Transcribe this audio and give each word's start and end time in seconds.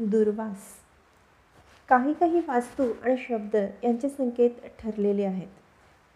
दुर्वास. 0.00 0.56
काही 1.88 2.12
काही 2.12 2.40
वास्तू 2.48 2.84
आणि 3.04 3.16
शब्द 3.16 3.56
यांचे 3.84 4.08
संकेत 4.08 4.50
ठरलेले 4.78 5.24
आहेत. 5.24 5.48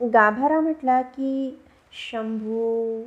गाभारा 0.02 0.60
म्हटला 0.60 1.02
की 1.02 1.62
शंभू 1.92 3.02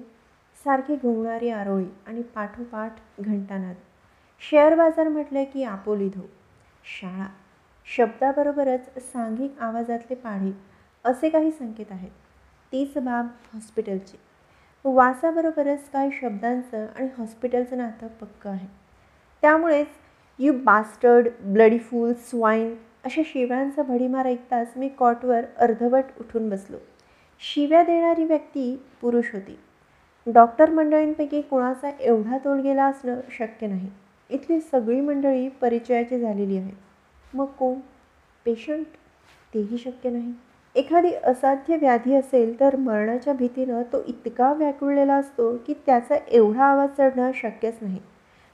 सारखी 0.64 0.96
घुमणारी 0.96 1.50
आरोळी 1.50 1.86
आणि 2.08 2.22
पाठोपाठ 2.22 2.96
घंटानाद. 3.20 3.76
शेअर 4.50 4.76
बाजार 4.76 5.08
म्हटलं 5.08 5.44
की 5.44 5.64
आपोलिधो 5.64 6.30
शाळा. 7.00 7.28
शब्दाबरोबरच 7.86 8.98
सांघिक 8.98 9.60
आवाजातले 9.60 10.16
पाढे 10.16 10.52
असे 11.04 11.30
काही 11.30 11.52
संकेत 11.52 11.92
आहेत. 11.92 12.12
तीच 12.72 12.98
बाब 12.98 13.28
हॉस्पिटलची. 13.54 14.18
वासाबरोबरच 14.84 15.90
काही 15.90 16.10
शब्दांचं 16.22 16.86
आणि 16.96 17.08
हॉस्पिटलचं 17.18 17.78
नातं 17.78 18.08
पक्क 18.08 18.48
आहे. 18.48 18.68
त्यामुळेच 19.42 19.88
you 20.40 20.54
bastard 20.54 21.28
bloody 21.44 21.78
fool 21.80 22.12
swine 22.14 22.74
अशा 23.06 23.22
शिव्यांचा 23.26 23.84
भडीमार 23.84 24.26
ऐकताच 24.26 24.74
मी 24.78 24.88
कॉटवर 24.88 25.46
अर्धवट 25.58 26.20
उठून 26.20 26.50
बसलो. 26.50 26.78
शिव्या 27.42 27.82
देणारी 27.84 28.24
व्यक्ती 28.24 28.76
पुरुष 29.02 29.26
होती. 29.34 29.58
डॉक्टर 30.28 30.70
मंडळींपैकी 30.70 31.42
कुणाचा 31.42 31.90
एवढा 32.00 32.38
तोल 32.38 32.60
गेला 32.60 32.86
असणं 32.86 33.20
शक्य 33.38 33.68
नाही. 33.68 33.90
इथली 34.30 34.60
सगळी 34.62 35.00
मंडळी 35.02 35.48
परिचयाची 35.62 36.20
झालेली 36.20 36.58
आहेत 36.58 37.36
मग 37.36 37.46
कोण? 37.46 37.80
पेशंट? 38.46 38.86
तेही 39.54 39.78
शक्य 39.78 40.10
नाही. 40.10 40.34
एखादी 40.76 41.14
असाध्य 41.24 41.78
व्याधी 41.78 42.16
असेल 42.16 42.60
तर 42.60 42.76
मरणाच्या 42.76 43.34
भीतीनं 43.34 43.82
तो 43.94 44.04
इतका 44.08 44.52
व्याकुळलेला 44.54 45.16
असतो 45.16 45.56
की 45.58 45.74
त्याचा 45.86 46.16
एवढा 46.28 46.64
आवाज 46.64 46.90
चढणं 46.98 47.32
शक्यच 47.36 47.78
नाही. 47.82 48.00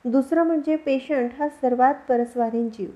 दुसरं 0.06 0.44
म्हणजे 0.44 0.76
पेशंट 0.76 1.32
हा 1.40 1.50
सर्वात 1.50 1.96
परस्वाधीन 2.10 2.70
जीव. 2.70 2.90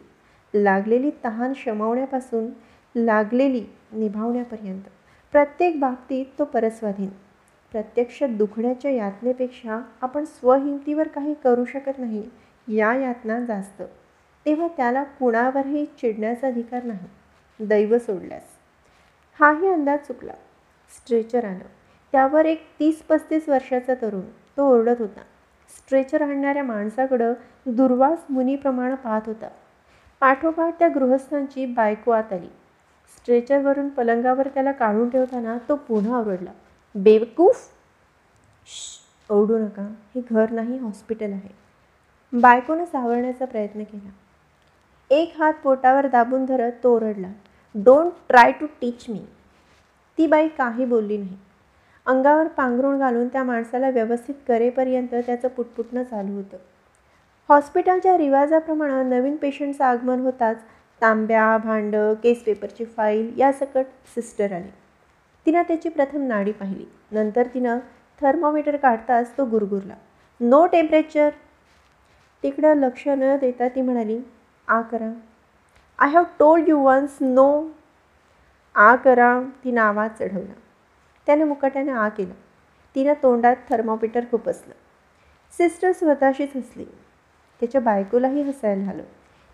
लागलेली 0.53 1.11
तहान 1.23 1.53
शमवण्यापासून 1.55 2.47
लागलेली 2.95 3.65
निभावण्यापर्यंत. 3.91 4.81
प्रत्येक 5.31 5.79
बाबतीत 5.79 6.25
तो 6.39 6.45
परस्वाधीन. 6.45 7.09
प्रत्यक्ष 7.71 8.23
दुखण्याच्या 8.23 8.91
यातनेपेक्षा 8.91 9.81
आपण 10.01 10.25
स्वहिमतीवर 10.25 11.07
काही 11.07 11.33
करू 11.33 11.65
शकत 11.65 11.99
नाही 11.99 12.29
या 12.67 12.95
यातना 12.95 13.39
जास्त. 13.39 13.81
तेव्हा 14.45 14.67
त्याला 14.67 15.03
कुणावरही 15.03 15.85
चिडण्याचा 15.85 16.47
अधिकार 16.47 16.83
नाही. 16.83 17.07
दैव 17.65 17.97
सोडल्यास. 17.97 18.43
हाही 19.39 19.67
अंदाज 19.67 19.99
चुकला. 19.99 20.33
स्ट्रेचर 20.89 21.45
आलं 21.45 21.65
त्यावर 22.11 22.45
एक 22.45 22.63
तीस 22.79 23.01
पस्तीस 23.01 23.49
वर्षाचा 23.49 23.93
तरुण. 24.01 24.21
तो 24.57 24.77
ओरडत 24.77 24.95
होता. 24.99 25.21
स्ट्रेचर 25.69 26.21
आणणाऱ्या 26.21 26.63
माणसाकडं 26.63 27.33
दुर्वास 27.65 28.25
मुनीप्रमाणे 28.29 28.95
पाहत 28.95 29.21
होता. 29.25 29.47
पाठोपाठ 30.19 30.79
त्या 30.79 30.87
गृहस्थांची 30.87 31.65
बायको 31.65 32.11
आत 32.11 32.33
आली 32.33 32.47
स्ट्रेचरवरून 33.17 33.89
पलंगावर 33.89 34.47
त्याला 34.47 34.71
काढून 34.71 35.09
ठेवताना 35.09 35.57
तो 35.69 35.75
पुन्हा 35.75 36.19
ओरडला 36.19 36.51
बेवकूफ? 36.95 37.67
ओरडू 39.29 39.57
नका. 39.57 39.87
हे 40.15 40.21
घर 40.31 40.49
नाही 40.51 40.77
हॉस्पिटल 40.77 41.31
आहे. 41.31 41.55
बायकोनं 42.33 42.85
सावरण्याचा 42.85 43.45
प्रयत्न 43.45 43.83
केला. 43.83 44.09
एक 45.09 45.33
हात 45.39 45.53
पोटावर 45.63 46.07
दाबून 46.07 46.45
धरत 46.45 46.71
तो 46.83 46.95
ओरडला. 46.95 47.31
Don't 47.75 48.11
try 48.29 48.51
to 48.51 48.65
teach 48.81 49.05
me 49.09 49.25
ती 50.17 50.27
बाई 50.27 50.47
काही 50.47 50.85
बोलली 50.85 51.17
नाही. 51.17 51.37
अंगावर 52.07 52.47
पांघरूण 52.47 52.99
घालून 52.99 53.27
त्या 53.27 53.43
माणसाला 53.43 53.89
व्यवस्थित 53.89 54.35
करेपर्यंत 54.47 55.07
त्याचं 55.07 55.47
पुटपुटणं 55.47 56.03
चालू 56.03 56.31
होतं. 56.31 56.57
हॉस्पिटलच्या 57.49 58.17
रिवाजाप्रमाणे 58.17 59.03
नवीन 59.03 59.35
पेशंटचं 59.35 59.83
आगमन 59.83 60.19
होताच 60.19 60.57
तांब्या 61.01 61.57
भांडं 61.57 62.13
केस 62.13 62.43
पेपरची 62.43 62.85
फाईल 62.85 63.33
या 63.37 63.51
सकट 63.51 63.85
सिस्टर 64.15 64.51
आली. 64.51 64.69
तिनं 65.45 65.61
त्याची 65.61 65.89
प्रथम 65.89 66.21
नाडी 66.21 66.51
पाहिली. 66.51 66.85
नंतर 67.11 67.47
तिनं 67.53 67.77
थर्मोमीटर 68.21 68.75
काढताच 68.75 69.37
तो 69.37 69.45
गुरगुरला. 69.45 69.93
No 70.39 70.65
temperature. 70.65 71.29
तिकडं 72.43 72.77
लक्ष 72.77 73.07
न 73.07 73.37
देता 73.37 73.67
ती 73.67 73.81
म्हणाली 73.81 74.19
आ 74.67 74.81
करा. 74.81 75.13
I 75.99 76.09
have 76.09 76.23
told 76.39 76.69
you 76.69 76.79
once 76.79 77.17
no. 77.21 77.67
आ 78.75 78.95
करा. 78.95 79.41
तिनं 79.63 79.81
आवाज 79.81 80.11
चढवला. 80.19 80.53
त्याने 81.27 81.43
मुकाट्याने 81.43 81.91
आ 81.91 82.09
केलं. 82.09 82.33
तिनं 82.95 83.13
तोंडात 83.23 83.55
थर्मोमीटर 83.69 84.23
खुपसलं. 84.31 84.73
सिस्टर 85.51 85.91
स्वतःशीच 85.91 86.49
हसली. 86.55 86.85
त्याच्या 87.59 87.81
बायकोलाही 87.81 88.41
हसायला 88.41 88.89
आलं. 88.89 89.03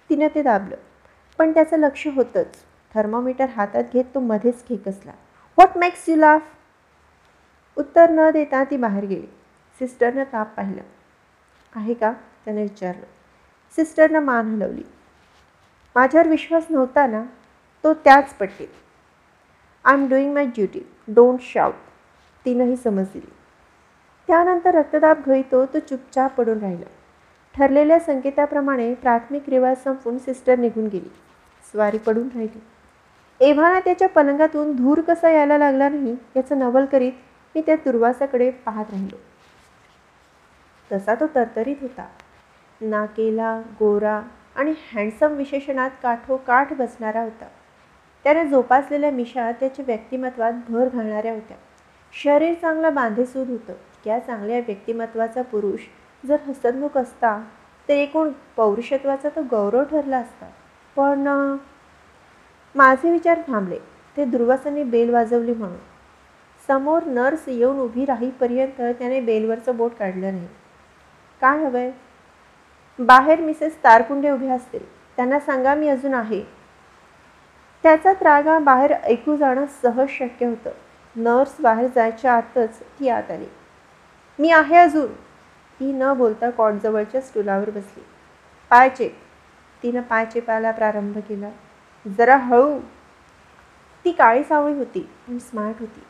तिनं 0.09 0.28
ते 0.35 0.44
दाबलं. 0.44 0.75
पण 1.38 1.53
त्याचं 1.53 1.78
लक्ष 1.78 2.07
होतंच. 2.16 2.56
थर्मोमीटर 2.95 3.45
हातात 3.45 3.83
घेत 3.94 4.06
तो 4.16 4.19
मध्येच 4.19 4.67
खेकसला. 4.67 5.12
व्हॉट 5.57 5.78
मेक्स 5.78 6.09
यू 6.09 6.16
लाफ 6.16 6.41
उत्तर 7.78 8.09
न 8.09 8.29
देता 8.29 8.63
ती 8.63 8.78
बाहेर 8.78 9.06
गेली. 9.06 9.28
सिस्टरनं 9.79 10.23
ताप 10.23 10.56
पाहिलं. 10.57 10.81
आहे 11.75 11.94
का? 11.94 12.13
त्याने 12.45 12.62
विचारलं. 12.62 13.06
सिस्टरनं 13.75 14.19
मान 14.19 14.47
हलवली. 14.47 14.83
माझ्यावर 15.95 16.28
विश्वास 16.28 16.63
नव्हता 16.69 17.07
ना? 17.07 17.23
तो 17.83 17.94
त्याच 17.94 18.33
पट्टीत 18.33 18.67
I 19.85 19.94
am 19.94 20.07
doing 20.09 20.33
my 20.33 20.45
duty 20.45 20.79
don't 21.07 21.39
shout 21.41 21.73
तिनंही 22.45 22.75
समजली. 22.75 23.31
त्यानंतर 24.27 24.75
रक्तदाब 24.75 25.21
घळीतो 25.25 25.66
तो 25.66 25.79
चुपचाप 25.79 26.35
पडून 26.35 26.59
राहिला. 26.59 26.85
ठरलेल्या 27.55 27.99
संकेताप्रमाणे 27.99 28.94
प्राथमिक 28.94 29.49
रिवाज 29.49 29.83
संपून 29.83 30.17
सिस्टर 30.17 30.55
निघून 30.55 30.88
गेली. 30.88 31.11
स्वारी 31.71 31.97
पडून 31.97 32.27
राहिली. 32.27 32.59
एव्हाना 33.39 33.79
त्याच्या 33.79 34.09
पलंगातून 34.09 34.75
धूर 34.75 35.01
कसा 35.01 35.29
यायला 35.29 35.57
लागला 35.57 35.89
नाही 35.89 36.15
याचं 36.35 36.59
नवल 36.59 36.85
करीत 36.85 37.13
मी 37.55 37.61
त्या 37.61 37.75
दुर्वासाकडे 37.75 38.51
पाहत 38.51 38.85
राहिलो. 38.91 39.17
तसा 40.91 41.15
तो 41.15 41.27
तरतरीत 41.35 41.75
होता. 41.81 42.07
नाकेला 42.81 43.61
गोरा 43.79 44.21
आणि 44.55 44.73
हँडसम 44.94 45.33
विशेषणात 45.33 45.89
काठोकाठ 46.03 46.73
बसणारा 46.73 47.21
होता. 47.21 47.45
त्याने 48.23 48.45
जोपासलेल्या 48.45 49.11
मिशा 49.11 49.51
त्याच्या 49.51 49.85
व्यक्तिमत्वात 49.88 50.53
भर 50.69 50.89
घालणाऱ्या 50.89 51.34
होत्या. 51.34 51.57
शरीर 52.13 52.53
चांगलं 52.53 52.94
बांधेसूद 52.94 53.50
होतं. 53.50 53.73
या 54.06 54.19
चांगल्या 54.19 54.59
व्यक्तिमत्वाचा 54.59 55.41
पुरुष 55.41 55.79
जर 56.23 56.38
हसतमुख 56.47 56.97
असता 56.97 57.38
तर 57.89 57.94
एकूण 57.94 58.31
पौरुषत्वाचा 58.56 59.29
तो 59.29 59.41
गौरव 59.41 59.83
ठरला 59.83 60.17
असता. 60.17 60.50
पण 60.95 61.28
माझे 62.75 63.12
विचार 63.12 63.39
थांबले. 63.47 63.78
ते 64.17 64.25
दुर्वासाने 64.25 64.83
बेल 64.83 65.09
वाजवली 65.09 65.53
म्हणून. 65.53 65.78
समोर 66.67 67.03
नर्स 67.03 67.47
येऊन 67.47 67.79
उभी 67.79 68.06
राहीपर्यंत 68.06 68.81
त्याने 69.00 69.19
बेलवरचं 69.22 69.78
बोट 69.78 69.91
काढलं 69.91 70.33
नाही. 70.33 70.47
काय 71.41 71.63
हवंय? 71.63 71.91
बाहेर 73.00 73.39
मिसेस 73.39 73.83
तारकुंडे 73.83 74.29
उभ्या 74.29 74.53
असतील. 74.53 74.85
त्यांना 75.16 75.39
सांगा 75.39 75.75
मी 75.75 75.88
अजून 75.88 76.13
आहे. 76.13 76.44
त्याचा 77.83 78.13
त्रागा 78.13 78.59
बाहेर 78.59 78.91
ऐकू 78.91 79.35
जाणं 79.35 79.66
सहज 79.81 80.09
शक्य 80.09 80.45
होतं. 80.45 80.71
नर्स 81.16 81.55
बाहेर 81.61 81.88
जायच्या 81.95 82.33
आतच 82.33 82.79
ती 82.79 83.09
आत 83.09 83.31
आली. 83.31 83.45
मी 84.39 84.49
आहे 84.49 84.75
अजून. 84.75 85.13
ती 85.79 85.91
न 85.91 86.13
बोलता 86.13 86.49
कॉटजवळच्या 86.49 87.21
स्टुलावर 87.21 87.69
बसली. 87.69 88.03
पाय 88.69 88.89
चेप 88.89 89.16
तिनं 89.83 90.01
पाय 90.01 90.25
चेपायला 90.25 90.71
प्रारंभ 90.71 91.17
केला. 91.17 91.49
जरा 92.17 92.38
हळू. 92.38 92.79
ती 94.05 94.11
काळी 94.11 94.44
सावळी 94.44 94.73
होती 94.73 95.09
पण 95.27 95.38
स्मार्ट 95.38 95.75
होती. 95.79 96.03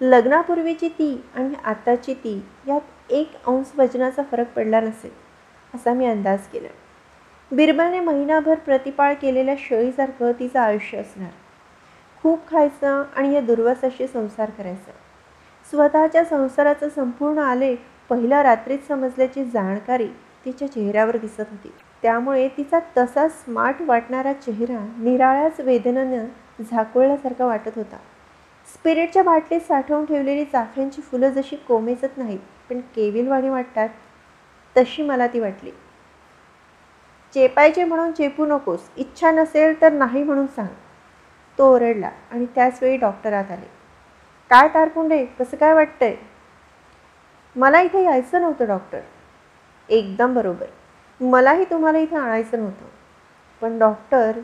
लग्नापूर्वीची 0.00 0.88
ती 0.88 1.24
आणि 1.34 1.54
आताची 1.64 2.14
ती 2.14 2.42
यात 2.68 3.12
एक 3.12 3.32
अंश 3.46 3.72
वजनाचा 3.78 4.22
फरक 4.22 4.52
पडला 4.52 4.80
नसेल 4.80 5.10
असा 5.74 5.92
मी 5.92 6.06
अंदाज 6.06 6.46
केला. 6.46 6.68
बिरबलने 7.50 8.00
महिनाभर 8.00 8.54
प्रतिपाळ 8.54 9.14
केलेल्या 9.14 9.54
शेळीसारखं 9.58 10.32
तिचं 10.32 10.60
आयुष्य 10.60 10.98
असणार. 10.98 11.30
खूप 12.22 12.48
खायचं 12.48 13.04
आणि 13.16 13.34
या 13.34 13.40
दुर्वासाशी 13.40 14.06
संसार 14.06 14.50
करायचा. 14.50 14.92
स्वतःच्या 15.70 16.24
संसाराचं 16.24 16.88
संपूर्ण 16.88 17.38
आलेख 17.38 17.76
पहिल्या 18.08 18.42
रात्रीत 18.42 18.78
समजल्याची 18.88 19.44
जाणकारी 19.44 20.06
तिच्या 20.44 20.72
चेहऱ्यावर 20.72 21.16
दिसत 21.16 21.40
होती. 21.40 21.72
त्यामुळे 22.02 22.48
तिचा 22.48 22.78
तसा 22.98 23.28
स्मार्ट 23.28 23.82
वाटणारा 23.82 24.32
चेहरा 24.32 24.84
निराळ्याच 24.98 25.60
वेदनानं 25.60 26.24
झाकोळल्यासारखा 26.70 27.46
वाटत 27.46 27.76
होता. 27.76 27.96
स्पिरिटच्या 28.74 29.22
बाटलीत 29.22 29.60
साठवून 29.60 30.04
ठेवलेली 30.04 30.44
चाफ्यांची 30.44 31.02
फुलं 31.02 31.30
जशी 31.30 31.56
कोमेजत 31.56 32.18
नाहीत 32.18 32.38
पण 32.70 32.80
केविलवाणी 32.80 33.48
वाटतात 33.48 33.88
तशी 34.76 35.02
मला 35.02 35.26
ती 35.26 35.40
वाटली. 35.40 35.70
चेपायचे 37.34 37.84
म्हणून 37.84 38.12
चेपू 38.12 38.46
नकोस 38.46 38.80
इच्छा 38.96 39.30
नसेल 39.30 39.80
तर 39.82 39.92
नाही 39.92 40.22
म्हणून 40.22 40.46
सांग. 40.46 40.68
तो 41.58 41.74
ओरडला 41.74 42.10
आणि 42.30 42.46
त्याचवेळी 42.54 42.96
डॉक्टरात 42.96 43.50
आले. 43.50 43.66
काय 44.50 44.68
तारकुंडे 44.68 45.24
कसं 45.24 45.56
काय 45.56 45.74
वाटतंय? 45.74 46.14
मला 47.56 47.80
इथे 47.80 48.04
यायचं 48.04 48.40
नव्हतं 48.40 48.66
डॉक्टर. 48.66 49.00
एकदम 49.88 50.34
बरोबर. 50.34 50.66
मलाही 51.20 51.64
तुम्हाला 51.64 51.98
इथं 51.98 52.18
आणायचं 52.18 52.58
नव्हतं. 52.58 52.84
पण 53.62 53.78
डॉक्टर 53.78 54.40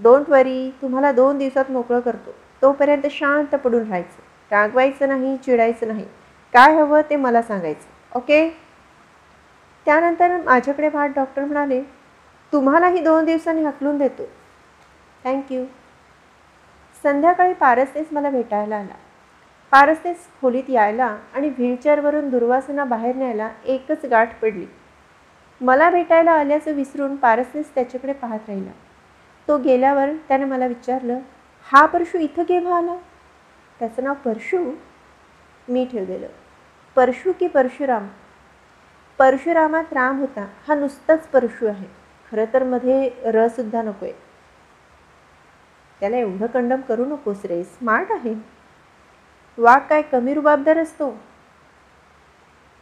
डोंट 0.00 0.28
वरी 0.28 0.70
तुम्हाला 0.82 1.12
दोन 1.12 1.38
दिवसात 1.38 1.70
मोकळं 1.70 2.00
करतो. 2.00 2.34
तोपर्यंत 2.62 3.06
शांत 3.10 3.54
पडून 3.54 3.82
राहायचं. 3.82 4.22
रागवायचं 4.50 5.08
नाही 5.08 5.36
चिडायचं 5.36 5.88
नाही. 5.88 6.04
काय 6.52 6.74
हवं 6.74 7.00
ते 7.10 7.16
मला 7.16 7.42
सांगायचं. 7.42 8.18
ओके 8.18 8.67
त्यानंतर 9.84 10.36
माझ्याकडे 10.36 10.88
पाहत 10.88 11.08
डॉक्टर 11.08 11.44
म्हणाले 11.44 11.82
तुम्हालाही 12.52 13.00
दोन 13.00 13.24
दिवसांनी 13.24 13.64
हकलून 13.64 13.98
देतो. 13.98 14.22
थँक्यू 15.24 15.64
संध्याकाळी 17.02 17.52
पारसनेस 17.52 18.06
मला 18.12 18.30
भेटायला 18.30 18.76
आला. 18.76 18.94
पारसनेस 19.70 20.16
खोलीत 20.40 20.64
यायला 20.68 21.16
आणि 21.34 21.48
व्हीलचेअरवरून 21.48 22.28
दुर्वासना 22.28 22.84
बाहेर 22.84 23.14
न्यायला 23.14 23.50
एकच 23.64 24.04
गाठ 24.04 24.40
पडली. 24.40 24.66
मला 25.60 25.90
भेटायला 25.90 26.32
आल्याचं 26.32 26.72
विसरून 26.72 27.16
पारसनेस 27.16 27.74
त्याच्याकडे 27.74 28.12
पाहत 28.12 28.38
राहिला. 28.48 28.70
तो 29.48 29.58
गेल्यावर 29.58 30.12
त्याने 30.28 30.44
मला 30.44 30.66
विचारलं 30.66 31.18
हा 31.72 31.86
परशू 31.86 32.18
इथं 32.18 32.42
केव्हा 32.42 32.78
आला? 32.78 32.96
त्याचं 33.78 34.04
नाव 34.04 34.14
परशू. 34.14 34.72
मी 35.68 35.88
ठेवलेलं. 35.92 36.26
परशू 36.96 37.32
की 37.40 37.46
परशुराम? 37.46 38.08
परशुरामात 39.18 39.92
राम 39.92 40.18
होता 40.18 40.46
हा 40.68 40.74
नुसताच 40.74 41.26
परशू 41.28 41.66
आहे. 41.66 41.86
खरं 42.32 42.44
तर 42.52 42.64
मध्ये 42.64 43.08
रसुद्धा 43.24 43.82
नको 43.82 44.04
आहे 44.04 44.12
त्याला 46.00 46.16
एवढं 46.16 46.46
कंडम 46.46 46.80
करू 46.80 47.04
नकोस 47.04 47.44
रे 47.44 47.62
स्मार्ट 47.64 48.12
आहे. 48.12 48.34
वाघ 49.58 49.80
काय 49.88 50.02
कमी 50.02 50.34
रुबाबदार 50.34 50.78
असतो. 50.78 51.10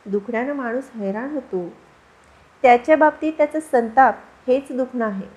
दुखण्यानं 0.06 0.52
माणूस 0.52 0.90
हैराण 0.94 1.30
होतो. 1.34 1.68
त्याच्या 2.64 2.96
बाबतीत 2.96 3.32
त्याचं 3.36 3.60
संताप 3.60 4.18
हेच 4.46 4.70
दुखणं 4.70 5.04
आहे 5.04 5.28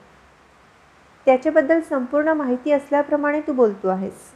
त्याच्याबद्दल 1.27 1.79
संपूर्ण 1.81 2.33
माहिती 2.33 2.71
असल्याप्रमाणे 2.71 3.41
तू 3.41 3.53
बोलतो 3.53 3.87
आहेस. 3.87 4.31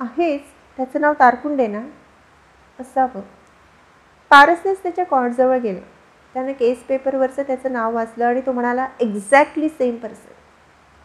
आहेच 0.00 0.42
त्याचं 0.76 1.00
नाव 1.00 1.12
तारकुंडे 1.20 1.66
ना? 1.66 1.82
असावं. 2.78 3.20
पारसनेच 4.30 4.82
त्याच्या 4.82 5.04
कॉर्डजवळ 5.04 5.58
गेले. 5.58 5.80
त्यानं 6.34 6.52
केस 6.52 6.82
पेपरवरचं 6.88 7.42
त्याचं 7.42 7.72
नाव 7.72 7.94
वाचलं 7.94 8.24
आणि 8.24 8.40
तो 8.46 8.52
म्हणाला 8.52 8.86
एक्झॅक्टली 9.00 9.68
सेम 9.68 9.96
पर्सन 9.96 10.32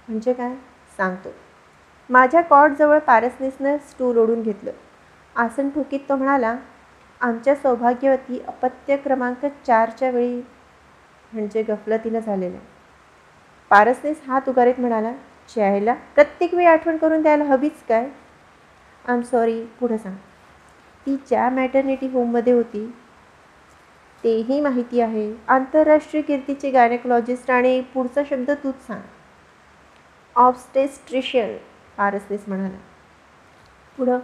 म्हणजे 0.08 0.34
काय? 0.34 0.54
सांगतो. 0.98 1.30
माझ्या 2.10 2.42
कॉटजवळ 2.42 3.00
पारसनेसनं 3.00 3.78
स्टूल 3.90 4.18
ओढून 4.18 4.42
घेतलं. 4.42 4.72
आसन 5.36 5.70
ठोकीत 5.70 6.00
तो 6.10 6.16
म्हणाला 6.16 6.56
आमच्या 7.22 7.56
सौभाग्यवती 7.56 8.40
अपत्य 8.48 8.96
क्रमांक 8.98 9.46
चारच्या 9.68 10.10
वेळी 10.10 10.42
म्हणजे 11.32 11.62
गफलतीनं 11.64 12.20
झालेलं 12.20 12.58
पारसनेस 13.72 14.22
हात 14.28 14.50
उगारीत 14.50 14.80
म्हणाला 14.80 15.12
च्यायला 15.50 15.94
प्रत्येक 16.16 16.54
वेळी 16.54 16.68
आठवण 16.68 16.98
करून 16.98 17.22
द्यायला 17.22 17.44
हवीच 17.44 17.84
काय? 17.90 18.08
आय 19.06 19.14
एम 19.14 19.22
सॉरी 19.22 19.64
पुढं 19.80 19.98
सांग. 19.98 20.16
ती 21.06 21.16
ज्या 21.28 21.50
मॅटर्निटी 21.50 22.08
होममध्ये 22.08 22.54
होती. 22.54 22.86
तेही 24.26 24.62
माहिती 24.62 25.02
आहे. 25.02 25.36
आंतरराष्ट्रीय 25.48 26.24
कीर्तीचे 26.24 26.72
गायनेकोलॉजिस्ट 26.72 27.52
आणि 27.52 27.82
पुढचा 27.82 28.22
शब्द 28.30 28.52
तूच 28.52 28.88
सांग. 28.88 29.02
ऑबस्टेस्ट्रिशियन 30.36 31.58
पारसनेस 31.98 32.44
म्हणाला. 32.48 32.78
पुढं 33.98 34.20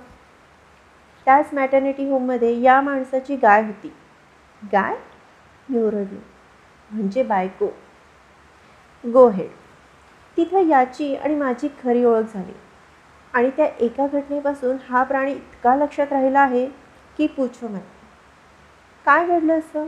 त्याच 1.25 1.53
मॅटर्निटी 1.53 2.09
होममध्ये 2.09 2.62
या 2.62 2.81
माणसाची 2.81 3.36
गाय 3.36 3.63
होती. 3.63 3.94
गाय? 4.74 4.95
मी 5.69 5.80
म्हणजे 6.92 7.24
बायको. 7.24 7.68
गो 9.06 9.30
हेड 9.30 9.50
तिथं 10.38 10.68
याची 10.68 11.15
आणि 11.15 11.36
माझी 11.36 11.68
खरी 11.83 12.03
ओळख 12.03 12.33
झाली. 12.33 12.53
आणि 13.33 13.50
त्या 13.50 13.65
एका 13.65 14.07
घटनेपासून 14.07 14.77
हा 14.89 15.03
प्राणी 15.03 15.31
इतका 15.31 15.75
लक्षात 15.75 16.07
राहिला 16.12 16.39
आहे 16.39 16.65
की 17.18 17.27
पूछो 17.27 17.68
मत 17.68 18.00
काय 19.06 19.25
घडलं 19.27 19.59
असं? 19.59 19.88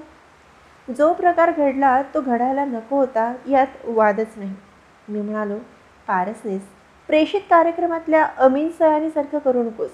जो 0.98 1.14
प्रकार 1.14 1.52
घडला 1.52 2.02
तो 2.02 2.22
घडायला 2.22 2.66
नको 2.66 2.98
होता 2.98 3.34
यात 3.50 3.68
वादच 3.86 4.28
नाही. 4.38 4.56
मी 5.10 5.22
म्हणालो 5.22 5.58
पारसनेस 6.08 6.62
प्रेषित 7.08 7.42
कार्यक्रमातल्या 7.50 8.26
अमीन 8.38 8.70
सयानीसारखं 8.70 9.40
करू 9.40 9.64
नकोस. 9.64 9.90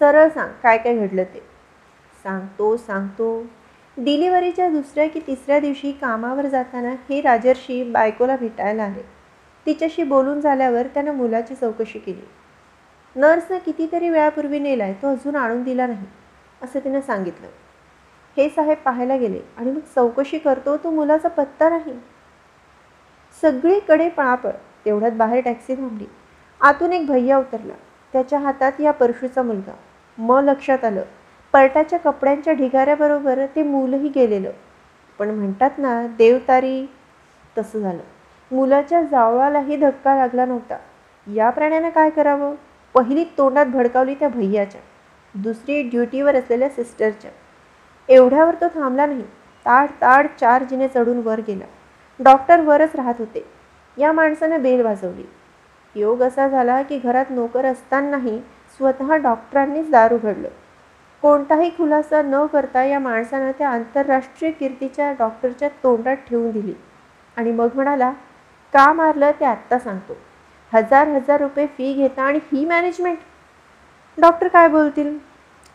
सरळ 0.00 0.28
सांग 0.28 0.52
काय 0.62 0.78
काय 0.78 0.98
घडलं 0.98 1.24
ते. 1.24 1.42
सांगतो 2.22 2.76
सांगतो. 2.76 3.42
डिलिव्हरीच्या 3.96 4.68
दुसऱ्या 4.68 5.08
की 5.08 5.20
तिसऱ्या 5.20 5.60
दिवशी 5.60 5.92
कामावर 5.92 6.46
जाताना 6.46 6.94
हे 7.10 7.20
राजर्षी 7.20 7.90
बायकोला 7.90 8.36
भेटायला 8.36 8.84
आले. 8.84 9.02
तिच्याशी 9.66 10.02
बोलून 10.02 10.40
झाल्यावर 10.40 10.86
त्यानं 10.86 11.14
मुलाची 11.14 11.54
चौकशी 11.54 11.98
केली. 11.98 12.28
नर्सनं 13.16 13.58
कितीतरी 13.58 14.08
वेळापूर्वी 14.08 14.58
नेलाय 14.58 14.92
तो 14.92 15.08
अजून 15.08 15.36
आणून 15.36 15.62
दिला 15.62 15.86
नाही 15.86 16.06
असं 16.62 16.80
तिनं 16.80 17.00
सांगितलं. 17.00 17.46
हे 18.36 18.48
साहेब 18.48 18.78
पाहायला 18.84 19.16
गेले 19.16 19.40
आणि 19.56 19.70
मग 19.70 19.80
चौकशी 19.94 20.38
करतो 20.38 20.76
तो 20.76 20.90
मुलाचा 20.90 21.28
पत्ता 21.28 21.68
नाही. 21.68 21.94
सगळीकडे 23.40 24.08
पळापळ. 24.08 24.50
तेवढ्यात 24.84 25.12
बाहेर 25.12 25.44
टॅक्सी 25.44 25.74
थांबली. 25.74 26.04
आतून 26.60 26.92
एक 26.92 27.06
भैया 27.06 27.38
उतरला. 27.38 27.72
त्याच्या 28.12 28.38
हातात 28.38 28.72
या 28.80 28.90
परशूचा 28.90 29.42
मुलगा. 29.42 29.72
म 30.18 30.32
लक्षात 30.32 30.84
आलं. 30.84 31.02
पर्टाच्या 31.52 31.98
कपड्यांच्या 31.98 32.52
ढिगाऱ्याबरोबर 32.52 33.46
ते 33.56 33.62
मूलही 33.62 34.08
गेलेलं. 34.08 34.50
पण 35.18 35.30
म्हणतात 35.30 35.70
ना 35.78 36.06
देवतारी 36.06 36.86
तसं 37.58 37.78
झालं. 37.78 38.02
मुलाच्या 38.54 39.02
जावळालाही 39.02 39.76
धक्का 39.76 40.16
लागला 40.16 40.44
नव्हता. 40.44 40.78
या 41.34 41.50
प्राण्यानं 41.50 41.90
काय 41.90 42.10
करावं? 42.10 42.54
पहिली 42.94 43.24
तोंडात 43.24 43.66
भडकावली 43.66 44.14
त्या 44.14 44.28
भैयाच्या. 44.28 44.80
दुसरी 45.34 45.82
ड्युटीवर 45.82 46.34
असलेल्या 46.34 46.68
सिस्टरच्या. 46.68 47.30
एवढ्यावर 48.08 48.54
तो 48.54 48.68
थांबला 48.68 49.06
नाही. 49.06 49.22
ताड 49.66 49.88
ताड 50.00 50.26
चार्जीने 50.40 50.88
चढून 50.88 51.22
वर 51.22 51.40
गेला. 51.40 51.64
डॉक्टर 52.20 52.60
वरच 52.60 52.96
राहत 52.96 53.14
होते. 53.18 53.44
या 53.98 54.12
माणसानं 54.12 54.62
बेल 54.62 54.80
वाजवली. 54.80 55.24
योग 55.94 56.22
असा 56.22 56.48
झाला 56.48 56.82
की 56.82 56.98
घरात 56.98 57.24
नोकर 57.30 57.64
असतानाही 57.64 58.38
स्वतः 58.76 59.16
डॉक्टरांनीच 59.16 59.90
दार 59.90 60.12
उघडलं 60.12 60.48
कोणताही 61.22 61.70
खुलासा 61.70 62.22
न 62.22 62.46
करता 62.46 62.84
या 62.84 62.98
माणसानं 62.98 63.50
त्या 63.58 63.68
आंतरराष्ट्रीय 63.68 64.50
कीर्तीच्या 64.50 65.12
डॉक्टरच्या 65.12 65.68
तोंडात 65.68 66.16
ठेवून 66.16 66.50
दिली. 66.50 66.72
आणि 67.36 67.50
मग 67.50 67.68
म्हणाला 67.74 68.10
का 68.72 68.92
मारलं 68.92 69.30
ते 69.40 69.44
आत्ता 69.44 69.78
सांगतो. 69.78 70.16
हजार 70.74 71.08
हजार 71.08 71.40
रुपये 71.40 71.66
फी 71.66 71.92
घेता 71.92 72.22
आणि 72.22 72.38
ही 72.52 72.64
मॅनेजमेंट 72.64 73.18
डॉक्टर 74.18 74.48
काय 74.48 74.68
बोलतील? 74.68 75.18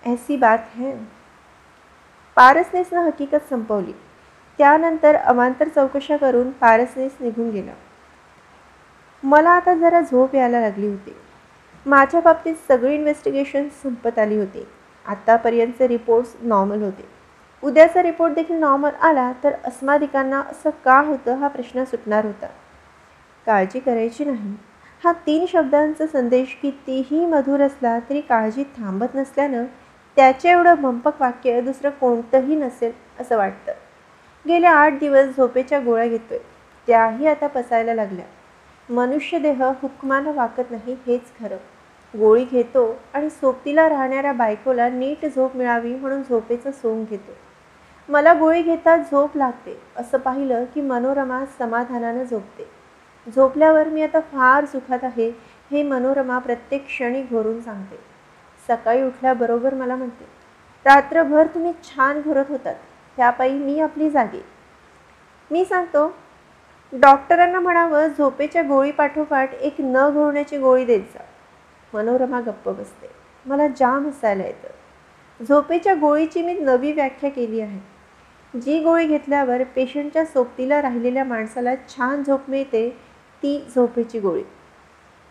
ऐसी 0.06 0.38
बात 0.38 0.58
है. 0.76 1.19
पारसनेसनं 2.40 3.08
हकीकत 3.08 3.42
संपवली. 3.50 3.94
त्यानंतर 4.58 5.16
अवांतर 5.16 5.68
चौकशा 5.68 6.18
करून 6.18 6.52
पारसनेस 6.52 7.12
निघून 7.20 7.50
गेला. 7.50 7.72
मला 9.24 9.50
आता 9.50 9.74
जरा 9.74 10.02
झोप 10.02 10.36
यायला 10.36 10.60
लागली 10.62 10.88
होती. 10.88 11.16
माझ्या 11.86 12.22
बाबतीत 12.22 12.56
सगळी 12.68 12.96
इन्व्हेस्टिगेशन 12.96 13.68
संपत 13.84 14.20
आली 14.20 14.38
होती. 14.38 14.66
आत्तापर्यंतचे 15.06 15.88
रिपोर्ट्स 15.88 16.36
नॉर्मल 16.42 16.84
होते. 16.84 17.08
उद्याचा 17.64 18.04
रिपोर्ट 18.04 18.34
देखील 18.34 18.56
नॉर्मल 18.56 18.90
आला 19.02 19.34
तर 19.44 19.54
अस्मादिकांना 19.64 20.40
असं 20.40 20.70
का 20.86 21.00
होतं 21.00 21.36
हा 21.36 21.48
प्रश्न 21.48 21.84
सुटणार 21.84 22.26
होता. 22.26 22.48
काळजी 23.46 23.80
करायची 23.80 24.26
नाही. 24.26 24.56
हा 25.04 25.12
तीन 25.12 25.46
शब्दांचा 25.46 26.08
संदेश 26.08 26.58
कितीही 26.62 27.26
मधुर 27.26 27.62
असला 27.62 28.00
तरी 28.00 28.22
काळजी 28.22 28.64
थांबत 28.64 29.16
नसल्यानं 29.16 29.66
त्याच्या 30.20 30.52
एवढं 30.52 30.76
भंपक 30.76 31.22
वाक्य 31.22 31.62
दुसरं 31.62 31.90
कोणतंही 31.90 32.56
नसेल 32.56 32.92
असं 33.20 33.38
वाटतं. 33.38 33.72
गेले 34.48 34.68
आठ 34.68 34.94
दिवस 35.00 35.26
झोपेच्या 35.38 35.80
गोळ्या 35.80 36.08
घेतोय. 36.08 36.38
त्याही 36.88 37.28
आता 37.28 37.48
पसायला 37.48 37.94
लागल्या. 37.94 38.26
मनुष्यदेह 38.94 39.64
हुकमानं 39.64 40.34
वाकत 40.34 40.72
नाही 40.72 40.96
हेच 41.08 41.22
खरं. 41.40 41.58
गोळी 42.18 42.46
घेतो 42.46 42.98
आणि 43.14 43.30
सोबतीला 43.30 43.90
राहणाऱ्या 43.90 44.34
बायकोला 44.34 44.90
नीट 44.90 45.26
झोप 45.26 45.56
मिळावी 45.56 45.96
म्हणून 45.96 46.24
झोपेचं 46.24 46.72
सोंग 46.72 47.06
घेतो. 47.06 47.32
मला 48.10 48.34
गोळी 48.34 48.62
घेता 48.62 48.98
झोप 48.98 49.38
लागते 49.38 49.82
असं 49.98 50.18
पाहिलं 50.18 50.66
की 50.66 50.82
मनोरमा 50.82 51.46
समाधानानं 51.60 52.24
झोपते. 52.24 52.70
झोपल्यावर 53.36 53.88
मी 53.88 54.02
आता 54.02 54.20
फार 54.20 54.66
सुखात 54.66 55.04
आहे 55.04 55.30
हे 55.72 55.84
मनोरमा 55.84 56.40
प्रत्येक 56.40 56.86
क्षणी 56.86 57.24
घोरून 57.24 57.62
सांगते. 57.62 58.09
सकाळी 58.70 59.02
उठल्याबरोबर 59.04 59.74
मला 59.74 59.96
म्हणते 59.96 60.26
रात्रभर 60.86 61.48
तुम्ही 61.48 61.72
छान 61.84 62.20
घुरत 62.22 62.50
होतात 62.50 62.76
त्यापायी 63.18 63.54
मी 63.54 63.80
आपली 63.80 64.10
जागे. 64.10 64.42
मी 65.52 65.64
सांगतो 65.66 66.08
डॉक्टरांना 66.94 67.60
म्हणावं 67.60 68.08
झोपेच्या 68.08 68.62
गोळी 68.62 68.92
पाठोपाठ 68.92 69.54
एक 69.54 69.76
न 69.80 70.10
घोळण्याची 70.10 70.58
गोळी 70.58 70.86
देत 70.86 71.02
जा. 71.14 71.24
मनोरमा 71.94 72.40
गप्प 72.42 72.70
बसते 72.70 73.10
मला 73.46 73.68
जाम 73.78 74.06
हसायला 74.08 74.44
येतं. 74.44 75.46
झोपेच्या 75.46 75.94
गोळीची 75.94 76.42
मी 76.42 76.54
नवी 76.54 76.92
व्याख्या 76.92 77.30
केली 77.30 77.62
आहे. 77.62 77.80
जी 78.60 78.80
गोळी 78.80 79.08
घेतल्यावर 79.08 79.64
पेशंटच्या 79.76 80.26
सोबतीला 80.26 80.82
राहिलेल्या 80.82 81.24
माणसाला 81.24 81.76
छान 81.90 82.24
झोप 82.24 82.50
मिळते 82.50 82.90
ती 83.44 83.58
झोपेची 83.76 84.20
गोळी. 84.20 84.44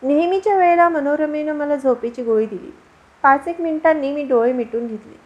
नेहमीच्या 0.03 0.57
वेळेला 0.57 0.89
मनोरमेनं 0.89 1.55
मला 1.55 1.77
झोपेची 1.77 2.23
गोळी 2.23 2.47
दिली. 2.47 2.71
पाच 3.23 3.49
एक 3.49 3.61
मिनिटांनी 3.61 4.13
मी 4.13 4.25
डोळे 4.25 4.53
मिटून 4.53 4.87
घेतले. 4.87 5.17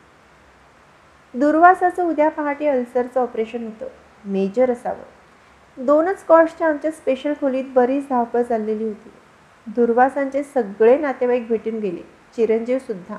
दुर्वासाचं 1.38 2.04
उद्या 2.04 2.28
पहाटे 2.28 2.66
अल्सरचं 2.66 3.20
ऑपरेशन 3.20 3.64
होतं. 3.64 3.87
मेजर 4.25 4.70
असावं. 4.70 5.84
दोनच 5.84 6.25
कॉस्टच्या 6.25 6.68
आमच्या 6.68 6.90
स्पेशल 6.90 7.32
खोलीत 7.32 7.64
बरीच 7.68 8.08
धावपळ 8.08 8.42
चाललेली 8.42 8.84
होती. 8.84 9.11
दुर्वासांचे 9.66 10.42
सगळे 10.42 10.99
नातेवाईक 10.99 11.49
भेटून 11.49 11.78
गेले. 11.78 12.02
चिरंजीवसुद्धा 12.37 13.18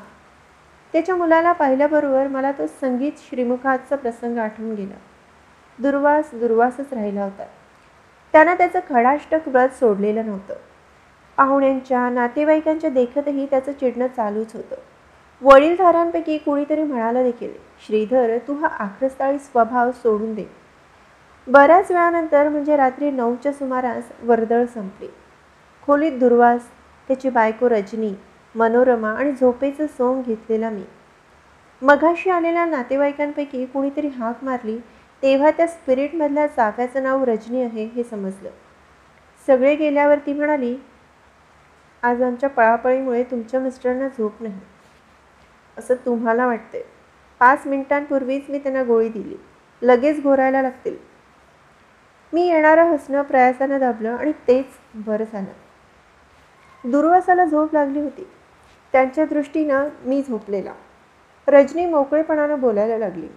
त्याच्या 0.94 1.15
मुलाला 1.15 1.51
पाहिल्याबरोबर 1.51 2.27
मला 2.27 2.51
तो 2.51 2.68
संगीत 2.68 3.12
श्रीमुखाचा 3.18 3.96
प्रसंग 3.96 4.38
आठवून 4.38 4.75
गेला. 4.75 4.96
दुर्वास 5.80 6.30
दुर्वासच 6.34 6.94
राहिला 6.94 7.24
होता. 7.24 7.46
त्यानं 8.32 8.53
त्याचं 8.53 8.80
खडाष्टक 8.89 9.48
व्रत 9.48 9.70
सोडलेलं 9.70 10.25
नव्हतं. 10.25 10.56
पाहुण्यांच्या 11.38 12.10
नातेवाईकांच्या 12.10 12.90
देखतही 12.90 13.46
त्याचं 13.46 13.72
चिडणं 13.72 14.08
चालूच 14.08 14.56
होतं. 14.56 14.75
वडीलधाऱ्यांपैकी 15.42 16.38
कुणीतरी 16.38 16.84
म्हणालं 16.84 17.24
देखील 17.24 17.54
श्रीधर 17.88 18.38
तू 18.48 18.54
हा 18.54 18.68
आक्रस्ताळी 18.68 19.40
स्वभाव 19.40 19.92
सोडून 19.92 20.34
दे. 20.34 20.46
बऱ्याच 21.48 21.92
वेळानंतर 21.92 22.50
म्हणजे 22.50 22.75
रात्री 22.78 23.12
नऊच्या 23.12 23.54
सुमारास 23.54 24.12
वर्दळ 24.22 24.66
संपली. 24.66 25.08
खोलीत 25.82 26.12
दुर्वास 26.12 26.62
त्याची 27.08 27.30
बायको 27.30 27.70
रजनी 27.70 28.13
मनोरमा 28.56 29.10
आणि 29.10 29.32
झोपेचं 29.32 29.88
सोंग 29.88 30.22
घेतलेला 30.24 30.70
मी. 30.70 30.84
मघाशी 31.82 32.30
आलेल्या 32.30 32.66
नातेवाईकांपैकी 32.66 33.66
कुणीतरी 33.66 34.08
हाक 34.08 34.44
मारली 34.44 34.78
तेव्हा 35.24 35.52
त्या 35.52 35.68
स्पिरिटमधल्या 35.68 36.48
चाफ्याचं 36.48 37.04
नाव 37.04 37.24
रजनी 37.24 37.62
आहे 37.62 37.86
हे 37.86 38.04
समजलं. 38.04 38.50
सगळे 39.48 39.75
गेल्यावर 39.75 40.18
ती 40.18 40.34
म्हणाली 40.34 40.75
आज 42.04 42.22
आमच्या 42.22 42.50
पळापळीमुळे 42.50 43.24
तुमच्या 43.24 43.60
मिस्टरांना 43.60 44.08
झोप 44.08 44.32
नाही. 44.40 44.60
असं 45.78 45.96
तुम्हाला 45.96 46.46
वाटते 46.46 46.86
पाच 47.40 47.68
मिनिटांपूर्वीच 47.68 48.44
मी 48.50 48.60
त्यांना 48.60 48.84
गोळी 48.84 49.10
दिली. 49.10 49.36
लगेच 49.82 50.24
घोरायला 50.24 50.62
लागतील. 50.62 50.98
मी 52.34 52.48
येणारं 52.48 52.84
हसणं 52.84 53.22
प्रयासानं 53.22 53.80
दाबलं 53.80 54.16
आणि 54.16 54.32
तेच 54.32 54.66
बरं 54.96 55.24
झालं. 55.34 56.90
दुर्वासाला 56.92 57.46
झोप 57.46 57.74
लागली 57.74 58.00
होती. 58.00 58.28
त्यांच्या 58.92 59.26
दृष्टीनं 59.26 59.90
मी 60.06 60.22
झोपलेला. 60.22 60.74
रजनी 61.48 61.86
मोकळेपणानं 61.86 62.60
बोलायला 62.60 62.98
लागली. 62.98 63.28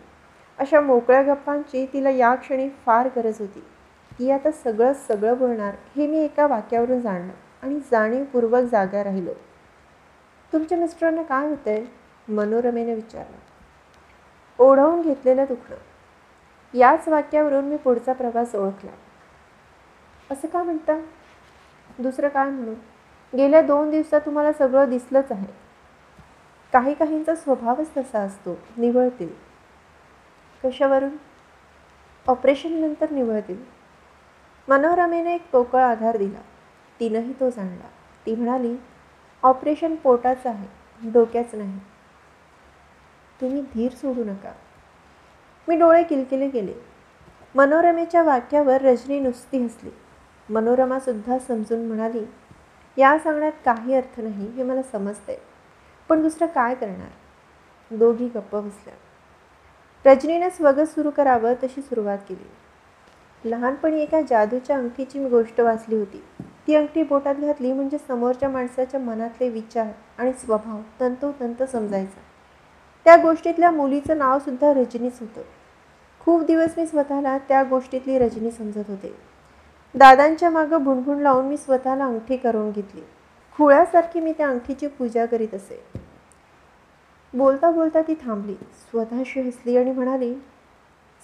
अशा 0.59 0.81
मोकळ्या 0.81 1.23
गप्पांची 1.23 1.87
तिला 1.93 2.11
या 2.11 2.35
क्षणी 2.35 2.69
फार 2.87 3.09
गरज 3.17 3.41
होती. 3.41 3.65
ती 4.19 4.31
आता 4.31 4.51
सगळं 4.51 4.93
सगळं 4.93 5.39
बोलणार 5.39 5.75
हे 5.97 6.07
मी 6.07 6.19
एका 6.19 6.47
वाक्यावरून 6.47 7.01
जाणलं. 7.01 7.33
आणि 7.63 7.81
जाणीवपूर्वक 7.91 8.63
जागा 8.63 9.05
राहिलो. 9.05 9.33
तुमच्या 10.53 10.79
मिस्टरांना 10.79 11.23
काय 11.23 11.49
होतंय? 11.49 11.85
मनोरमेने 12.29 12.95
विचारलं. 12.95 13.37
ओढवून 14.59 15.03
घेतलेलं 15.03 15.45
दुखणं. 15.49 15.77
याच 16.79 17.09
वाक्यावरून 17.09 17.65
मी 17.65 17.77
पुढचा 17.77 18.13
प्रवास 18.13 18.55
ओळखला. 18.55 18.91
असं 20.31 20.49
का 20.49 20.63
म्हणता? 20.63 21.01
दुसरं 21.99 22.29
काय 22.29 22.51
म्हणू? 22.51 22.75
गेल्या 23.37 23.63
दोन 23.63 23.91
दिवसात 23.91 24.21
तुम्हाला 24.21 24.53
सगळं 24.53 24.91
दिसलंच 24.91 25.33
आहे. 25.33 25.47
काही 26.73 26.95
काहींचा 26.95 27.35
स्वभावच 27.35 27.97
तसा 27.97 28.19
असतो 28.19 28.59
निवळतील. 28.77 29.29
कशावरून? 30.65 31.17
ऑपरेशननंतर 32.27 33.11
निवळतील. 33.11 33.65
मनोरमेने 34.69 35.35
एक 35.35 35.51
पोकळ 35.51 35.81
आधार 35.81 36.17
दिला. 36.17 36.41
तिनंही 37.01 37.33
तो 37.41 37.51
जाणला. 37.51 37.89
ती 38.27 38.35
म्हणाली 38.35 38.77
ऑपरेशन 39.43 39.95
पोटाचं 39.95 40.49
आहे 40.51 41.11
डोक्याचं 41.11 41.59
नाही. 41.59 41.79
तुम्ही 43.41 43.63
धीर 43.75 43.93
सोडू 43.93 44.25
नका. 44.25 44.53
मी 45.69 45.77
डोळे 45.77 46.03
किलकिले 46.03 46.49
गेले 46.49 46.75
मनोरमेच्या 47.55 48.23
वाक्यावर 48.23 48.83
रजनी 48.83 49.21
नुसती 49.21 49.63
हसली. 49.63 49.91
मनोरमासुद्धा 50.49 51.39
समजून 51.39 51.87
म्हणाली 51.87 52.25
या 52.97 53.19
सांगण्यात 53.19 53.53
काही 53.65 53.95
अर्थ 53.95 54.21
नाही 54.21 54.49
हे 54.51 54.63
मला 54.63 54.83
समजते 54.83 55.39
पण 56.09 56.23
दुसरं 56.23 56.47
काय 56.47 56.75
करणार? 56.75 57.97
दोघी 57.97 58.29
गप्प 58.29 58.57
बसल्या. 58.57 58.95
रजनीनं 60.05 60.49
स्वगत 60.49 60.89
सुरू 60.89 61.11
करावं 61.11 61.55
तशी 61.55 61.83
सुरुवात 61.83 62.19
केली. 62.29 62.49
लहानपणी 63.47 64.03
एका 64.03 64.21
जादूच्या 64.21 64.77
अंगठीची 64.77 65.19
मी 65.19 65.29
गोष्ट 65.29 65.61
वाचली 65.61 65.97
होती. 65.97 66.23
ती 66.67 66.75
अंगठी 66.75 67.03
बोटात 67.03 67.35
घातली 67.35 67.73
म्हणजे 67.73 67.99
समोरच्या 67.99 68.49
माणसाच्या 68.49 69.01
मनातले 69.01 69.49
विचार 69.49 69.87
आणि 70.19 70.33
स्वभाव 70.33 70.81
तंतोतंत 71.01 71.63
समजायचा. 71.63 72.21
त्या 73.05 73.17
गोष्टीतल्या 73.17 73.71
मुलीचं 73.71 74.19
नावसुद्धा 74.19 74.73
रजनीच 74.73 75.21
होतं. 75.21 75.43
खूप 76.21 76.43
दिवस 76.43 76.71
मी 76.77 76.87
स्वतःला 76.87 77.39
त्या 77.39 77.63
गोष्टीतली 77.63 78.19
रजनी 78.19 78.51
समजत 78.51 78.85
होते. 78.89 79.15
दादांच्या 79.95 80.51
मागं 80.51 80.85
भुणभुण 80.85 81.19
लावून 81.19 81.45
मी 81.45 81.57
स्वतःला 81.57 82.05
अंगठी 82.05 82.37
करून 82.37 82.71
घेतली. 82.71 83.01
खुळ्यासारखी 83.57 84.21
मी 84.21 84.33
त्या 84.33 84.49
अंगठीची 84.49 84.87
पूजा 84.87 85.27
करीत 85.27 85.55
असे. 85.55 85.85
बोलता 87.35 87.71
बोलता 87.71 88.03
ती 88.03 88.15
थांबली. 88.15 88.55
स्वतःशी 88.55 89.41
हसली 89.41 89.77
आणि 89.77 89.93
म्हणाली 89.93 90.35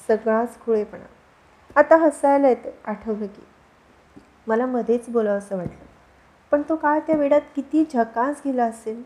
सगळाच 0.09 0.61
खुळेपणा. 0.61 1.05
आता 1.77 1.97
हसायला 1.97 2.49
येतं 2.49 2.71
आठवलं 2.85 3.27
की. 3.27 3.43
मला 4.47 4.67
मध्येच 4.67 5.09
बोलावं 5.09 5.39
असं 5.39 5.57
वाटलं. 5.57 5.85
पण 6.51 6.63
तो 6.69 6.77
काळ 6.77 6.99
त्या 6.99 7.17
वेळात 7.17 7.41
किती 7.57 7.85
झकास 7.95 8.43
गेला 8.45 8.65
असेल? 8.65 9.03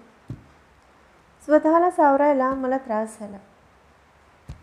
स्वतःला 1.45 1.91
सावरायला 1.91 2.55
मला 2.55 2.79
त्रास 2.79 3.17
झाला. 3.21 3.37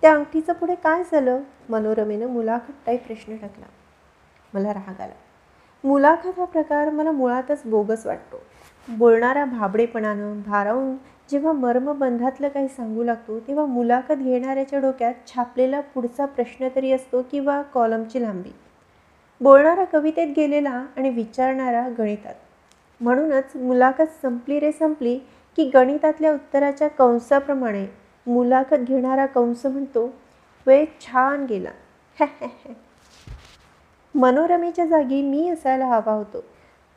त्या 0.01 0.13
अंगठीचं 0.13 0.53
पुढे 0.53 0.75
काय 0.75 1.03
झालं? 1.03 1.39
मनोरमेनं 1.69 2.27
मुलाखत 2.27 2.72
टाईप 2.86 3.07
प्रश्न 3.07 3.38
टाकला. 3.38 3.65
मला 4.53 4.74
राग 4.74 5.01
आला. 5.01 5.13
मुलाखत 5.83 6.39
हा 6.39 6.45
प्रकार 6.45 6.89
मला 6.89 7.12
मुळातच 7.12 7.62
बोगस 7.65 8.05
वाटतो. 8.05 8.41
बोलणाऱ्या 8.88 9.45
भाबडेपणानं 9.45 10.41
भारावून 10.41 10.95
जेव्हा 11.32 11.51
मर्मबंधातलं 11.51 12.48
काही 12.48 12.68
सांगू 12.68 13.03
लागतो 13.03 13.39
तेव्हा 13.39 13.65
मुलाखत 13.65 14.13
घेणाऱ्याच्या 14.13 14.80
डोक्यात 14.80 15.13
छापलेला 15.27 15.80
पुढचा 15.80 16.25
प्रश्न 16.25 16.68
तरी 16.75 16.92
असतो 16.92 17.22
किंवा 17.22 17.62
कॉलमची 17.62 18.22
लांबी. 18.22 18.50
बोलणारा 19.42 19.84
कवितेत 19.84 20.27
गेलेला 20.38 20.86
आणि 20.98 21.10
विचारणारा 21.10 21.89
गणितात. 21.98 22.36
म्हणूनच 23.01 23.56
मुलाखत 23.56 24.12
संपली 24.22 24.60
रे 24.60 24.72
संपली 24.72 25.20
की 25.56 25.70
गणितातल्या 25.74 26.34
उत्तराच्या 26.34 26.88
कंसाप्रमाणे 26.88 27.86
मुलाखत 28.27 28.75
घेणारा 28.75 29.25
कंस 29.25 29.65
म्हणतो 29.65 30.13
वेळ 30.68 30.86
छान 31.01 31.46
गेला. 31.46 31.70
मनोरमेच्या 34.15 34.86
जागी 34.86 35.22
मी 35.22 35.50
असायला 35.50 35.86
हवा 35.86 36.12
होतो. 36.12 36.44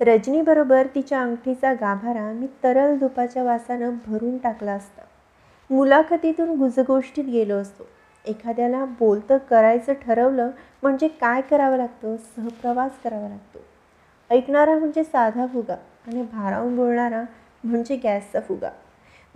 रजनीबरोबर 0.00 0.86
तिच्या 0.94 1.22
अंगठीचा 1.22 1.72
गाभारा 1.72 2.32
मी 2.32 2.46
तरल 2.64 2.98
धुपाच्या 2.98 3.42
वासानं 3.42 3.90
भरून 4.06 4.38
टाकला 4.38 4.72
असता. 4.72 5.02
मुलाखतीतून 5.70 6.58
गुजगोष्टीत 6.58 7.24
गेलो 7.24 7.54
असतो. 7.54 7.86
एखाद्याला 8.24 8.84
बोलतं 8.84 9.38
करायचं 9.38 9.92
ठरवलं 9.92 10.50
म्हणजे 10.82 11.08
काय 11.08 11.40
करावं 11.40 11.76
लागतं? 11.76 12.16
सहप्रवास 12.16 12.92
करावा 13.04 13.28
लागतो. 13.28 13.58
ऐकणारा 14.30 14.78
म्हणजे 14.78 15.04
साधा 15.04 15.46
फुगा 15.46 15.76
आणि 16.06 16.22
भारावून 16.22 16.76
बोलणारा 16.76 17.22
म्हणजे 17.64 17.96
गॅसचा 17.96 18.40
फुगा. 18.40 18.70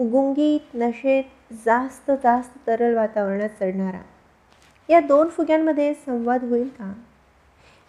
गुंगीत 0.00 0.60
नशेत 0.74 1.24
जास्त 1.66 2.10
जास्त 2.10 2.58
तरल 2.66 2.94
वातावरणात 2.94 3.48
चढणारा. 3.48 4.00
या 4.88 5.00
दोन 5.00 5.28
फुग्यांमध्ये 5.28 5.94
संवाद 5.94 6.44
होईल 6.44 6.68
का? 6.68 6.92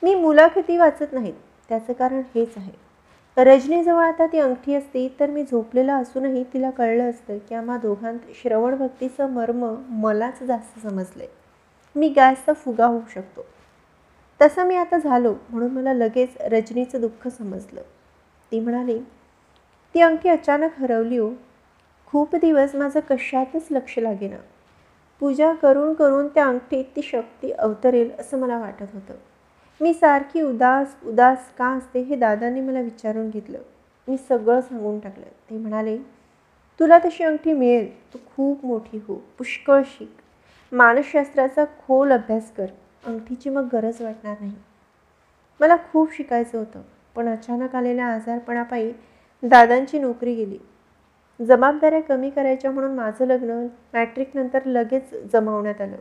मी 0.03 0.15
मुलाखती 0.15 0.77
वाचत 0.77 1.13
नाहीत. 1.13 1.33
त्याचं 1.71 1.93
कारण 1.93 2.21
हेच 2.35 2.53
आहे. 2.57 2.71
रजनीजवळ 3.37 4.03
आता 4.03 4.25
ती 4.27 4.39
अंगठी 4.39 4.73
असती 4.75 5.07
तर 5.19 5.29
मी 5.29 5.43
झोपलेला 5.43 5.95
असूनही 5.95 6.43
तिला 6.43 6.69
कळलं 6.69 7.09
असतं 7.09 7.37
की 7.37 7.55
आम्हा 7.55 7.77
दोघांत 7.77 8.19
श्रवण 8.35 8.75
भक्तीचं 8.75 9.29
मर्म 9.29 9.63
मलाच 9.89 10.43
जास्त 10.43 10.79
समजले 10.79 11.27
मी 11.95 12.09
गॅसचा 12.09 12.53
फुगा 12.53 12.85
होऊ 12.85 13.01
शकतो. 13.13 13.45
तसं 14.41 14.65
मी 14.65 14.75
आता 14.75 14.97
झालो 14.97 15.33
म्हणून 15.49 15.71
मला 15.71 15.93
लगेच 15.93 16.37
रजनीचं 16.41 17.01
दुःख 17.01 17.27
समजलं. 17.27 17.81
ती 18.51 18.59
म्हणाली 18.59 18.99
ती 19.95 20.01
अंगठी 20.01 20.29
अचानक 20.29 20.79
हरवली 20.79 21.17
हो. 21.17 21.31
खूप 22.05 22.35
दिवस 22.35 22.75
माझं 22.75 22.99
कशातच 22.99 23.67
लक्ष 23.71 23.99
लागेना. 23.99 24.37
पूजा 25.19 25.53
करून 25.53 25.93
करून 25.93 26.27
त्या 26.27 26.45
अंगठीत 26.45 26.85
ती 26.95 27.01
शक्ती 27.01 27.51
अवतरेल 27.51 28.11
असं 28.19 28.39
मला 28.39 28.59
वाटत 28.59 28.93
होतं. 28.93 29.13
मी 29.81 29.93
सारखी 29.93 30.41
उदास 30.41 30.95
उदास 31.05 31.51
का 31.57 31.67
असते 31.67 31.99
हे 31.99 32.15
दादांनी 32.15 32.61
मला 32.61 32.79
विचारून 32.79 33.29
घेतलं. 33.29 33.57
मी 34.07 34.17
सगळं 34.17 34.61
सांगून 34.61 34.99
टाकलं. 34.99 35.25
ते 35.49 35.57
म्हणाले 35.57 35.97
तुला 36.79 36.99
तशी 36.99 37.23
अंगठी 37.23 37.53
मिळेल. 37.53 38.13
तू 38.13 38.17
खूप 38.35 38.65
मोठी 38.65 38.97
हो. 38.97 39.15
पुष्कळ 39.37 39.81
शिक. 39.85 40.09
मानसशास्त्राचा 40.71 41.65
खोल 41.65 42.11
अभ्यास 42.11 42.51
कर. 42.51 42.65
अंगठीची 43.05 43.49
मग 43.49 43.67
गरज 43.73 44.01
वाटणार 44.01 44.35
नाही. 44.39 44.53
मला 45.59 45.75
खूप 45.91 46.13
शिकायचं 46.13 46.57
होतं 46.57 46.81
पण 47.15 47.29
अचानक 47.29 47.75
आलेल्या 47.75 48.05
आजारपणापायी 48.05 48.91
दादांची 49.43 49.99
नोकरी 49.99 50.35
गेली. 50.35 50.57
जबाबदाऱ्या 51.39 52.01
कमी 52.01 52.29
करायच्या 52.29 52.71
म्हणून 52.71 52.95
माझं 52.95 53.25
लग्न 53.25 53.67
मॅट्रिकनंतर 53.93 54.65
लगेच 54.65 55.13
जमावण्यात 55.33 55.81
आलं. 55.81 55.95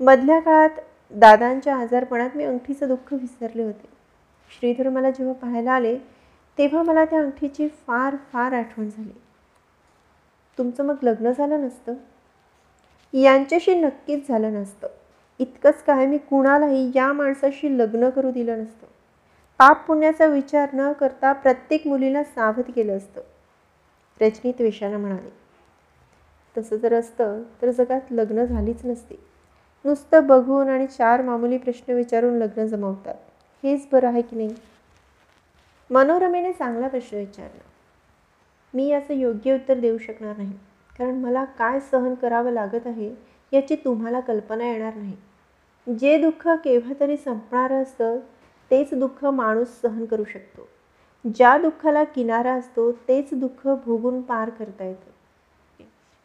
मधल्या 0.00 0.40
काळात 0.40 0.80
दादांच्या 1.10 1.76
आजारपणात 1.76 2.30
मी 2.34 2.44
अंगठीचं 2.44 2.88
दुःख 2.88 3.12
विसरले 3.12 3.62
होते. 3.62 3.88
श्रीधर 4.58 4.88
मला 4.88 5.10
जेव्हा 5.10 5.34
पाहायला 5.34 5.72
आले 5.72 5.98
तेव्हा 6.58 6.82
मला 6.82 7.04
त्या 7.04 7.20
अंगठीची 7.20 7.68
फार 7.68 8.16
फार 8.32 8.52
आठवण 8.52 8.88
झाली. 8.88 9.12
तुमचं 10.58 10.84
मग 10.84 10.96
लग्न 11.02 11.30
झालं 11.30 11.66
नसतं? 11.66 11.94
यांच्याशी 13.12 13.74
नक्कीच 13.74 14.28
झालं 14.28 14.52
नसतं. 14.52 14.86
इतकंच 15.38 15.82
काय 15.82 16.06
मी 16.06 16.18
कुणालाही 16.18 16.90
या 16.94 17.12
माणसाशी 17.12 17.78
लग्न 17.78 18.10
करू 18.10 18.30
दिलं 18.30 18.58
नसतं. 18.58 18.86
पाप 19.58 19.86
पुण्याचा 19.86 20.26
विचार 20.26 20.68
न 20.74 20.92
करता 20.92 21.32
प्रत्येक 21.32 21.86
मुलीला 21.86 22.24
सावध 22.24 22.70
केलं 22.70 22.96
असतं. 22.96 23.20
रजनी 24.20 24.52
त्वेषानं 24.52 24.98
म्हणाली 24.98 25.30
तसं 26.58 26.76
जर 26.76 26.94
असतं 26.94 27.42
तर 27.62 27.70
जगात 27.70 28.00
लग्न 28.10 28.44
झालीच 28.44 28.84
नसती. 28.84 29.14
नुसतं 29.84 30.26
बघून 30.26 30.68
आणि 30.68 30.86
चार 30.86 31.22
मामुली 31.22 31.58
प्रश्न 31.58 31.92
विचारून 31.92 32.34
लग्न 32.34 32.66
जमवतात. 32.66 33.14
हेच 33.62 33.86
बरं 33.92 34.08
आहे 34.08 34.22
की 34.22 34.36
नाही? 34.36 34.54
मनोरमेने 35.90 36.52
चांगला 36.52 36.88
प्रश्न 36.88 37.16
विचारला. 37.16 37.62
मी 38.74 38.86
याचं 38.86 39.14
योग्य 39.14 39.54
उत्तर 39.54 39.78
देऊ 39.78 39.98
शकणार 39.98 40.36
नाही. 40.36 40.52
कारण 40.98 41.14
मला 41.14 41.44
काय 41.44 41.80
सहन 41.80 42.14
करावं 42.14 42.50
लागत 42.50 42.86
आहे 42.86 43.14
याची 43.52 43.76
तुम्हाला 43.76 44.20
कल्पना 44.20 44.64
येणार 44.64 44.94
नाही. 44.94 45.16
जे 45.98 46.18
दुःख 46.18 46.48
केव्हा 46.48 46.92
तरी 47.00 47.16
संपणारं 47.16 47.82
असतं 47.82 48.18
तेच 48.70 48.88
दुःख 48.92 49.24
माणूस 49.24 49.68
सहन 49.82 50.04
करू 50.04 50.24
शकतो. 50.24 50.68
ज्या 51.34 51.58
दुःखाला 51.58 52.04
किनारा 52.04 52.52
असतो 52.52 52.92
तेच 52.92 53.28
दुःख 53.32 53.68
भोगून 53.68 54.22
पार 54.22 54.50
करता 54.50 54.84
येतं. 54.84 55.13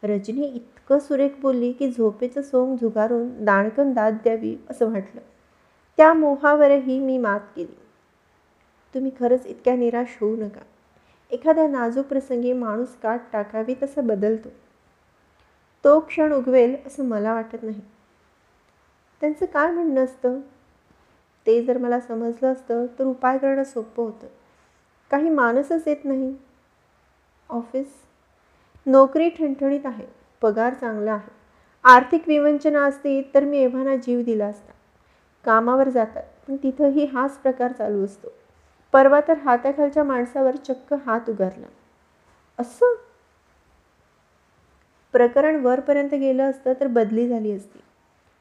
रजनी 0.03 0.45
इतकं 0.45 0.99
सुरेख 0.99 1.29
बोलली 1.41 1.71
की 1.71 1.91
झोपेचं 1.91 2.41
सोंग 2.41 2.77
झुगारून 2.77 3.45
दाणकन 3.45 3.93
दाद 3.93 4.13
द्यावी 4.13 4.57
असं 4.69 4.91
वाटलं 4.91 5.21
त्या 5.97 6.13
मोहावरही 6.13 6.99
मी 6.99 7.17
मात 7.17 7.39
केली. 7.55 7.77
तुम्ही 8.95 9.11
खरंच 9.19 9.45
इतक्या 9.45 9.75
निराश 9.75 10.17
होऊ 10.21 10.35
नका. 10.35 10.61
एखाद्या 11.31 11.67
नाजूक 11.67 12.05
प्रसंगी 12.05 12.53
माणूस 12.53 12.95
काट 12.95 13.19
टाकावी 13.33 13.75
तसा 13.83 14.01
बदलतो. 14.01 14.49
तो 15.83 15.99
क्षण 15.99 16.33
उगवेल 16.33 16.75
असं 16.85 17.05
मला 17.05 17.33
वाटत 17.33 17.63
नाही. 17.63 17.81
त्यांचं 19.21 19.45
काय 19.45 19.71
म्हणणं 19.71 20.03
असतं? 20.03 20.39
ते 21.47 21.65
जर 21.65 21.77
मला 21.77 21.99
समजलं 21.99 22.53
असतं 22.53 22.85
तर 22.99 23.03
उपाय 23.03 23.37
करणं 23.37 23.63
सोपं 23.63 24.03
होतं. 24.03 24.27
काही 25.11 25.29
माणसच 25.29 25.87
येत 25.87 26.05
नाही. 26.05 26.35
ऑफिस 27.49 27.87
नोकरी 28.91 29.29
ठणठणीत 29.29 29.85
आहे 29.85 30.05
पगार 30.41 30.73
चांगला 30.73 31.13
आहे. 31.13 31.31
आर्थिक 31.83 32.23
विवंचना 32.27 32.85
असती 32.85 33.31
तर 33.33 33.43
मी 33.43 33.57
एव्हाना 33.57 33.95
जीव 33.95 34.21
दिला 34.21 34.45
असता. 34.45 34.71
कामावर 35.45 35.89
जातात 35.89 36.23
पण 36.47 36.55
तिथंही 36.55 37.05
हाच 37.05 37.37
प्रकार 37.37 37.71
चालू 37.71 38.05
असतो. 38.05 38.27
परवा 38.91 39.19
तर 39.27 39.37
हाताखालच्या 39.37 40.03
माणसावर 40.03 40.55
चक्क 40.55 40.93
हात 40.93 41.29
उगारला. 41.29 41.65
असं? 42.59 42.95
प्रकरण 45.11 45.55
वरपर्यंत 45.55 46.13
गेलं 46.13 46.49
असतं 46.49 46.73
तर 46.79 46.87
बदली 46.87 47.27
झाली 47.27 47.51
असती. 47.51 47.79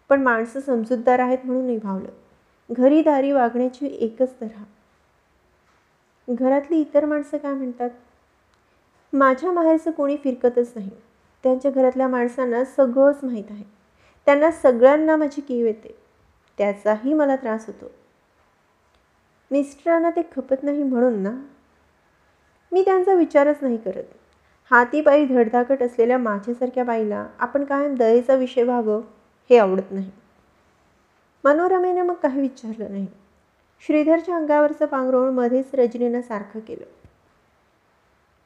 पण 0.08 0.22
माणसं 0.22 0.60
समजूतदार 0.60 1.18
आहेत 1.18 1.38
म्हणून 1.44 1.66
निभावलं. 1.66 2.10
घरी 2.70 3.02
दारी 3.02 3.32
वागण्याची 3.32 3.86
एकच 4.00 4.40
तऱ्हा. 4.40 4.64
घरातली 6.28 6.80
इतर 6.80 7.04
माणसं 7.04 7.36
काय 7.36 7.52
म्हणतात? 7.52 7.90
माझ्या 9.12 9.52
माहेरचं 9.52 9.90
कोणी 9.90 10.16
फिरकतच 10.16 10.72
नाही. 10.76 10.90
त्यांच्या 11.42 11.70
घरातल्या 11.70 12.08
माणसांना 12.08 12.64
सगळंच 12.64 13.18
माहीत 13.22 13.44
आहे. 13.50 13.64
त्यांना 14.26 14.50
सगळ्यांना 14.50 15.16
माझी 15.16 15.40
कीव 15.40 15.66
येते. 15.66 15.98
त्याचाही 16.58 17.12
मला 17.12 17.36
त्रास 17.36 17.66
होतो. 17.66 17.90
मिस्टरांना 19.50 20.10
ते 20.10 20.22
खपत 20.36 20.62
नाही 20.62 20.82
म्हणून 20.82 21.18
ना? 21.18 21.30
मी 22.72 22.84
त्यांचा 22.84 23.14
विचारच 23.14 23.56
नाही 23.62 23.76
करत. 23.76 24.04
हातीपायी 24.70 25.26
धडधाकट 25.26 25.82
असलेल्या 25.82 26.18
माझ्यासारख्या 26.18 26.84
बाईला 26.84 27.26
आपण 27.38 27.64
कायम 27.64 27.94
दयेचा 27.94 28.34
विषय 28.34 28.62
व्हावं 28.62 29.00
हे 29.50 29.58
आवडत 29.58 29.92
नाही. 29.92 30.10
मनोरमेनं 31.44 32.02
मग 32.02 32.14
काही 32.14 32.40
विचारलं 32.40 32.90
नाही. 32.90 33.06
श्रीधरच्या 33.86 34.36
अंगावरचं 34.36 34.86
पांघरुण 34.86 35.34
मध्येच 35.34 35.74
रजनीनं 35.74 36.20
सारखं 36.20 36.60
केलं. 36.60 36.97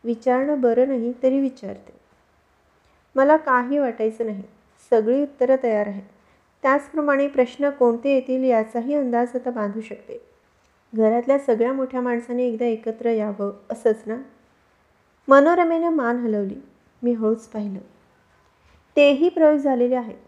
विचारणं 0.04 0.60
बरं 0.60 0.88
नाही 0.88 1.12
तरी 1.22 1.40
विचारते. 1.40 1.92
मला 3.16 3.36
काही 3.36 3.78
वाटायचं 3.78 4.26
नाही. 4.26 4.42
सगळी 4.90 5.22
उत्तरं 5.22 5.56
तयार 5.62 5.86
आहेत. 5.86 6.02
त्याचप्रमाणे 6.62 7.28
प्रश्न 7.28 7.70
कोणते 7.70 8.14
येतील 8.14 8.44
याचाही 8.44 8.94
अंदाज 8.94 9.28
आता 9.34 9.50
बांधू 9.50 9.80
शकते. 9.80 10.26
घरातल्या 10.94 11.38
सगळ्या 11.38 11.72
मोठ्या 11.72 12.00
माणसांनी 12.00 12.44
एकदा 12.44 12.64
एकत्र 12.64 13.10
यावं 13.10 13.52
असंच 13.70 14.02
ना? 14.06 14.16
मनोरमेनं 15.28 15.90
मान 15.90 16.16
हलवली. 16.16 16.54
मी 17.02 17.12
हळूच 17.12 17.46
पाहिलं. 17.46 17.78
तेही 18.96 19.28
प्रयोग 19.28 19.56
झालेले 19.56 19.94
आहेत. 19.94 20.18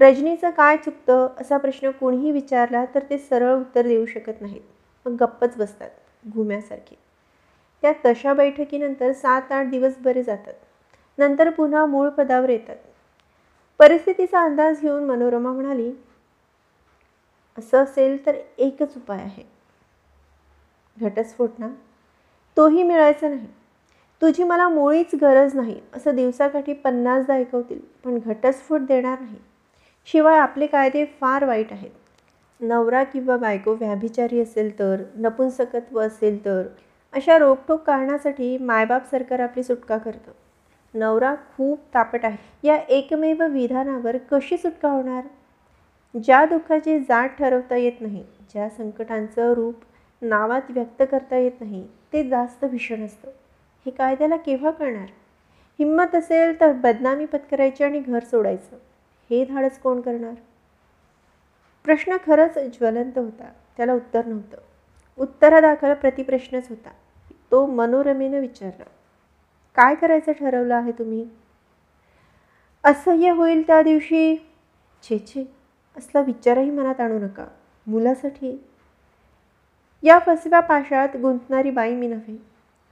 रजनीचं 0.00 0.50
काय 0.50 0.76
चुकतं 0.76 1.28
असा 1.40 1.56
प्रश्न 1.56 1.90
कोणीही 1.90 2.30
विचारला 2.30 2.84
तर 2.84 3.02
ते 3.10 3.18
सरळ 3.18 3.54
उत्तर 3.54 3.82
देऊ 3.82 4.06
शकत 4.06 4.40
नाहीत. 4.40 4.60
मग 5.06 5.16
गप्पच 5.20 5.56
बसतात. 5.56 5.90
घुम्यासारखे. 6.28 7.01
त्या 7.82 7.92
तशा 8.04 8.32
बैठकीनंतर 8.34 9.12
सात 9.12 9.52
आठ 9.52 9.66
दिवस 9.66 9.98
बरे 9.98 10.22
जातात. 10.22 10.54
नंतर 11.18 11.50
पुन्हा 11.50 11.86
मूळ 11.86 12.08
पदावर 12.08 12.48
येतात. 12.48 12.76
परिस्थितीचा 13.78 14.44
अंदाज 14.44 14.80
घेऊन 14.80 15.04
मनोरमा 15.04 15.52
म्हणाली 15.52 15.92
असं 17.58 17.82
असेल 17.82 18.26
तर 18.26 18.34
एकच 18.58 18.96
उपाय 18.96 19.20
आहे. 19.20 19.42
घटस्फोट 20.96 21.50
ना 21.58 21.68
तोही 22.56 22.82
मिळायचा 22.82 23.28
नाही. 23.28 23.46
तुझी 24.22 24.44
मला 24.44 24.68
मुळीच 24.68 25.14
गरज 25.14 25.54
नाही. 25.54 25.80
असं 25.94 26.16
दिवसाकाठी 26.16 26.72
पन्नासदा 26.72 27.34
ऐकवतील 27.34 27.78
पण 28.04 28.18
घटस्फोट 28.18 28.80
देणार 28.80 29.20
नाही. 29.20 29.38
शिवाय 30.06 30.38
आपले 30.38 30.66
कायदे 30.66 31.04
फार 31.20 31.44
वाईट 31.44 31.72
आहेत. 31.72 31.90
नवरा 32.60 33.02
किंवा 33.04 33.36
बायको 33.36 33.74
व्याभिचारी 33.74 34.40
असेल 34.40 34.78
तर 34.78 35.02
नपुंसकत्व 35.16 36.00
असेल 36.00 36.44
तर 36.44 36.62
अशा 37.12 37.38
रोकटोक 37.38 37.82
कारणासाठी 37.82 38.58
मायबाप 38.58 39.10
सरकार 39.10 39.38
आपली 39.38 39.62
सुटका 39.62 39.98
करतं. 39.98 40.32
नवरा 40.94 41.34
खूप 41.34 41.80
तापट 41.94 42.24
आहे. 42.24 42.68
या 42.68 42.76
एकमेव 42.76 43.46
विधानावर 43.46 44.16
कशी 44.16 44.56
सुटका 44.56 44.88
होणार? 44.88 45.24
ज्या 46.24 46.44
दुःखाची 46.44 46.98
जात 46.98 47.28
ठरवता 47.28 47.76
येत 47.76 47.92
नाही 48.00 48.24
ज्या 48.52 48.68
संकटांचं 48.68 49.52
रूप 49.52 49.74
नावात 50.22 50.62
व्यक्त 50.70 51.02
करता 51.10 51.36
येत 51.36 51.60
नाही 51.60 51.88
ते 52.12 52.28
जास्त 52.28 52.64
भीषण 52.64 53.04
असतं. 53.04 53.30
हे 53.86 53.90
कायद्याला 53.90 54.36
केव्हा 54.36 54.70
कळणार? 54.70 55.08
हिंमत 55.78 56.14
असेल 56.14 56.60
तर 56.60 56.72
बदनामी 56.72 57.24
पत्करायची 57.24 57.84
आणि 57.84 58.00
घर 58.00 58.24
सोडायचं. 58.24 58.76
हे 59.30 59.44
धाडस 59.44 59.78
कोण 59.78 60.00
करणार? 60.00 60.34
प्रश्न 61.84 62.16
खरंच 62.26 62.58
ज्वलंत 62.58 63.18
होता. 63.18 63.52
त्याला 63.76 63.92
उत्तर 63.92 64.26
नव्हतं. 64.26 64.56
उत्तरादाखल 65.18 65.94
प्रतिप्रश्नच 65.94 66.66
होता. 66.68 66.90
तो 67.52 67.66
मनोरमेनं 67.66 68.40
विचारला 68.40 68.84
काय 69.76 69.94
करायचं 69.94 70.32
ठरवलं 70.32 70.74
आहे 70.74 70.92
तुम्ही? 70.92 71.24
असह्य 72.84 73.30
होईल 73.30 73.66
त्या 73.66 73.82
दिवशी. 73.82 74.36
छे 75.02 75.18
छे 75.18 75.44
असला 75.96 76.20
विचारही 76.20 76.70
मनात 76.70 77.00
आणू 77.00 77.18
नका 77.18 77.44
मुलासाठी. 77.86 78.56
या 80.02 80.18
फसव्या 80.18 80.60
पाशात 80.60 81.16
गुंतणारी 81.16 81.70
बाई 81.70 81.94
मी 81.94 82.06
नव्हे 82.06 82.36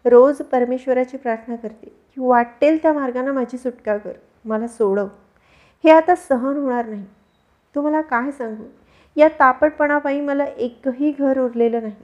रोज 0.04 0.42
परमेश्वराची 0.42 1.16
प्रार्थना 1.16 1.56
करते 1.56 1.86
की 1.86 2.20
वाटेल 2.20 2.82
त्या 2.82 2.92
मार्गाने 2.92 3.30
माझी 3.30 3.58
सुटका 3.58 3.96
कर 3.98 4.12
मला 4.44 4.66
सोडव. 4.66 5.08
हे 5.84 5.90
आता 5.90 6.14
सहन 6.14 6.56
होणार 6.56 6.86
नाही. 6.86 7.04
तुम्हाला 7.74 8.00
काय 8.00 8.30
सांगू 8.30 8.64
या 9.16 9.28
तापटपणापायी 9.28 10.20
मला 10.20 10.44
एकही 10.44 11.12
घर 11.12 11.38
उरलेलं 11.38 11.82
नाही. 11.82 11.94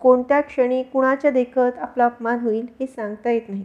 कोणत्या 0.00 0.40
क्षणी 0.40 0.82
कुणाच्या 0.82 1.30
देखत 1.30 1.78
आपला 1.78 2.04
अपमान 2.04 2.38
होईल 2.38 2.66
हे 2.80 2.86
सांगता 2.86 3.30
येत 3.30 3.48
नाही. 3.48 3.64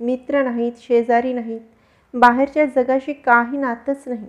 मित्र 0.00 0.42
नाहीत 0.42 0.72
शेजारी 0.78 1.32
नाहीत 1.32 1.60
बाहेरच्या 2.14 2.64
जगाशी 2.64 3.12
काही 3.12 3.58
नातच 3.58 4.02
नाही. 4.06 4.26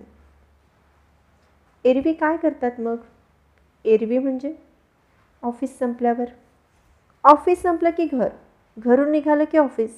एरवी 1.84 2.12
काय 2.12 2.36
करतात 2.36 2.80
मग? 2.80 2.96
एरवी 3.84 4.18
म्हणजे? 4.18 4.54
ऑफिस 5.42 5.78
संपल्यावर. 5.78 6.24
ऑफिस 7.24 7.62
संपलं 7.62 7.90
की 7.90 8.06
घर. 8.06 8.28
घरून 8.78 9.10
निघालं 9.10 9.44
की 9.44 9.58
ऑफिस. 9.58 9.90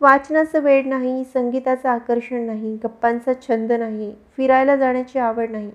वाचनाचं 0.00 0.60
वेळ 0.60 0.86
नाही 0.86 1.24
संगीताचं 1.24 1.88
आकर्षण 1.88 2.46
नाही 2.46 2.76
गप्पांचा 2.76 3.32
छंद 3.48 3.72
नाही 3.72 4.14
फिरायला 4.36 4.76
जाण्याची 4.76 5.18
आवड 5.18 5.50
नाही. 5.50 5.70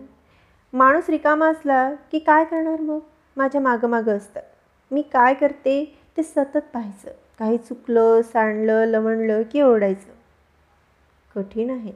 माणूस 0.74 1.10
रिकामा 1.10 1.48
असला 1.48 1.94
की 2.12 2.20
काय 2.20 2.46
करणार 2.46 2.82
मग? 2.82 3.00
माझ्या 3.38 3.62
मागं 3.62 3.90
मागं 3.90 4.18
असतात. 4.18 4.44
मी 4.94 5.02
काय 5.02 5.34
करते? 5.34 6.00
ते 6.18 6.24
सतत 6.24 6.58
पाहायचं. 6.58 7.12
काही 7.40 7.58
चुकलं 7.58 8.22
सांडलं 8.22 8.86
लवणलं 8.86 9.42
की 9.52 9.62
ओरडायचं. 9.62 10.12
कठीण 11.36 11.70
आहे. 11.70 11.94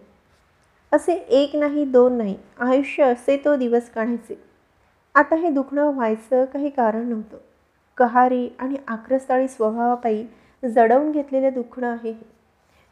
असे 0.91 1.13
एक 1.13 1.55
नाही 1.55 1.86
दोन 1.86 2.13
नाही. 2.13 2.38
आयुष्य 2.60 3.03
असे 3.03 3.41
तो 3.45 3.55
दिवस 3.55 3.89
काढायचे. 3.89 4.43
आता 5.15 5.36
हे 5.36 5.49
दुखणं 5.49 5.91
व्हायचं 5.93 6.45
काही 6.45 6.69
कारण 6.69 7.10
नव्हतं. 7.10 7.38
कहारी 7.97 8.49
आणि 8.60 8.75
आक्रस्ताळी 8.88 9.47
स्वभावापायी 9.47 10.27
जडवून 10.73 11.12
घेतलेलं 11.12 11.49
दुखणं 11.53 11.88
आहे 11.88 12.13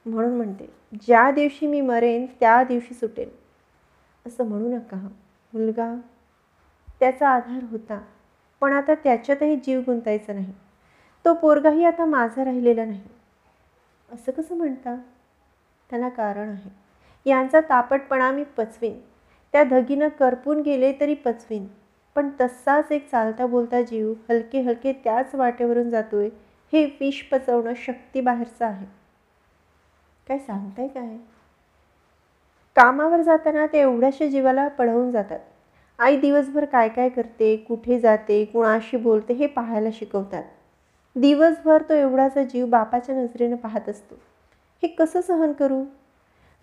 म्हणून 0.06 0.36
म्हणते 0.38 0.74
ज्या 1.02 1.32
दिवशी 1.32 1.68
मी 1.68 1.82
मरेन 1.82 2.26
त्या 2.40 2.64
दिवशी 2.64 2.94
सुटेन. 2.94 3.30
असं 4.28 4.44
म्हणू 4.44 4.76
नका 4.76 5.08
मुलगा. 5.54 5.96
त्याचा 7.00 7.30
आधार 7.30 7.64
होता. 7.72 8.02
पण 8.66 8.74
आता 8.74 8.94
त्याच्यातही 8.94 9.56
जीव 9.56 9.80
गुंतायचा 9.80 10.34
नाही. 10.34 10.54
तो 11.26 11.34
पोरगाही 11.34 11.86
आता 11.86 12.06
माझा 12.06 12.44
राहिलेला 12.46 12.86
नाही. 12.86 13.02
असं 14.14 14.32
कसं 14.32 14.58
म्हणता? 14.58 14.96
त्याला 15.90 16.10
कारण 16.10 16.50
आहे. 16.50 16.70
यांचा 17.26 17.60
तापटपणा 17.60 18.32
मी 18.32 18.44
पचवीन. 18.44 19.00
त्या 19.54 19.64
धगीनं 19.64 20.08
करपून 20.08 20.62
गेले 20.62 20.94
तरी 21.00 21.14
पचवीन. 21.14 21.68
पण 22.16 22.30
तसाच 22.42 22.92
एक 22.92 23.12
चालता 23.12 23.46
बोलता 23.46 23.82
जीव 23.82 24.14
हलके 24.30 24.62
हलके 24.62 24.94
त्याच 24.94 25.36
वाटेवरून 25.36 25.90
जातोय 25.90 26.30
हे 26.74 26.86
विष 26.86 27.22
पचवणं 27.22 27.74
शक्तीबाहेरचं 27.78 28.66
आहे. 28.66 28.86
काय 30.28 30.38
सांगताय 30.38 30.88
काय? 30.88 31.18
कामावर 32.76 33.22
जाताना 33.22 33.66
ते 33.66 33.80
एवढ्याशा 33.80 34.26
जीवाला 34.26 34.68
पळवून 34.68 35.12
जातात. 35.12 35.40
आई 36.00 36.18
दिवसभर 36.18 36.66
काय 36.66 36.90
काय 36.90 37.10
करते 37.10 37.58
कुठे 37.58 38.00
जाते 38.00 38.46
कुणाशी 38.46 38.98
बोलते 38.98 39.34
हे 39.34 39.48
पाहायला 39.48 39.90
शिकवतात. 39.94 40.44
दिवसभर 41.16 41.84
तो 41.90 41.94
एवढासा 41.94 42.44
जीव 42.44 42.66
बापाच्या 42.66 43.16
नजरेनं 43.16 43.56
पाहत 43.56 43.90
असतो. 43.90 44.16
हे 44.84 44.88
कसं 44.88 45.22
सहन 45.22 45.52
करू? 45.52 45.84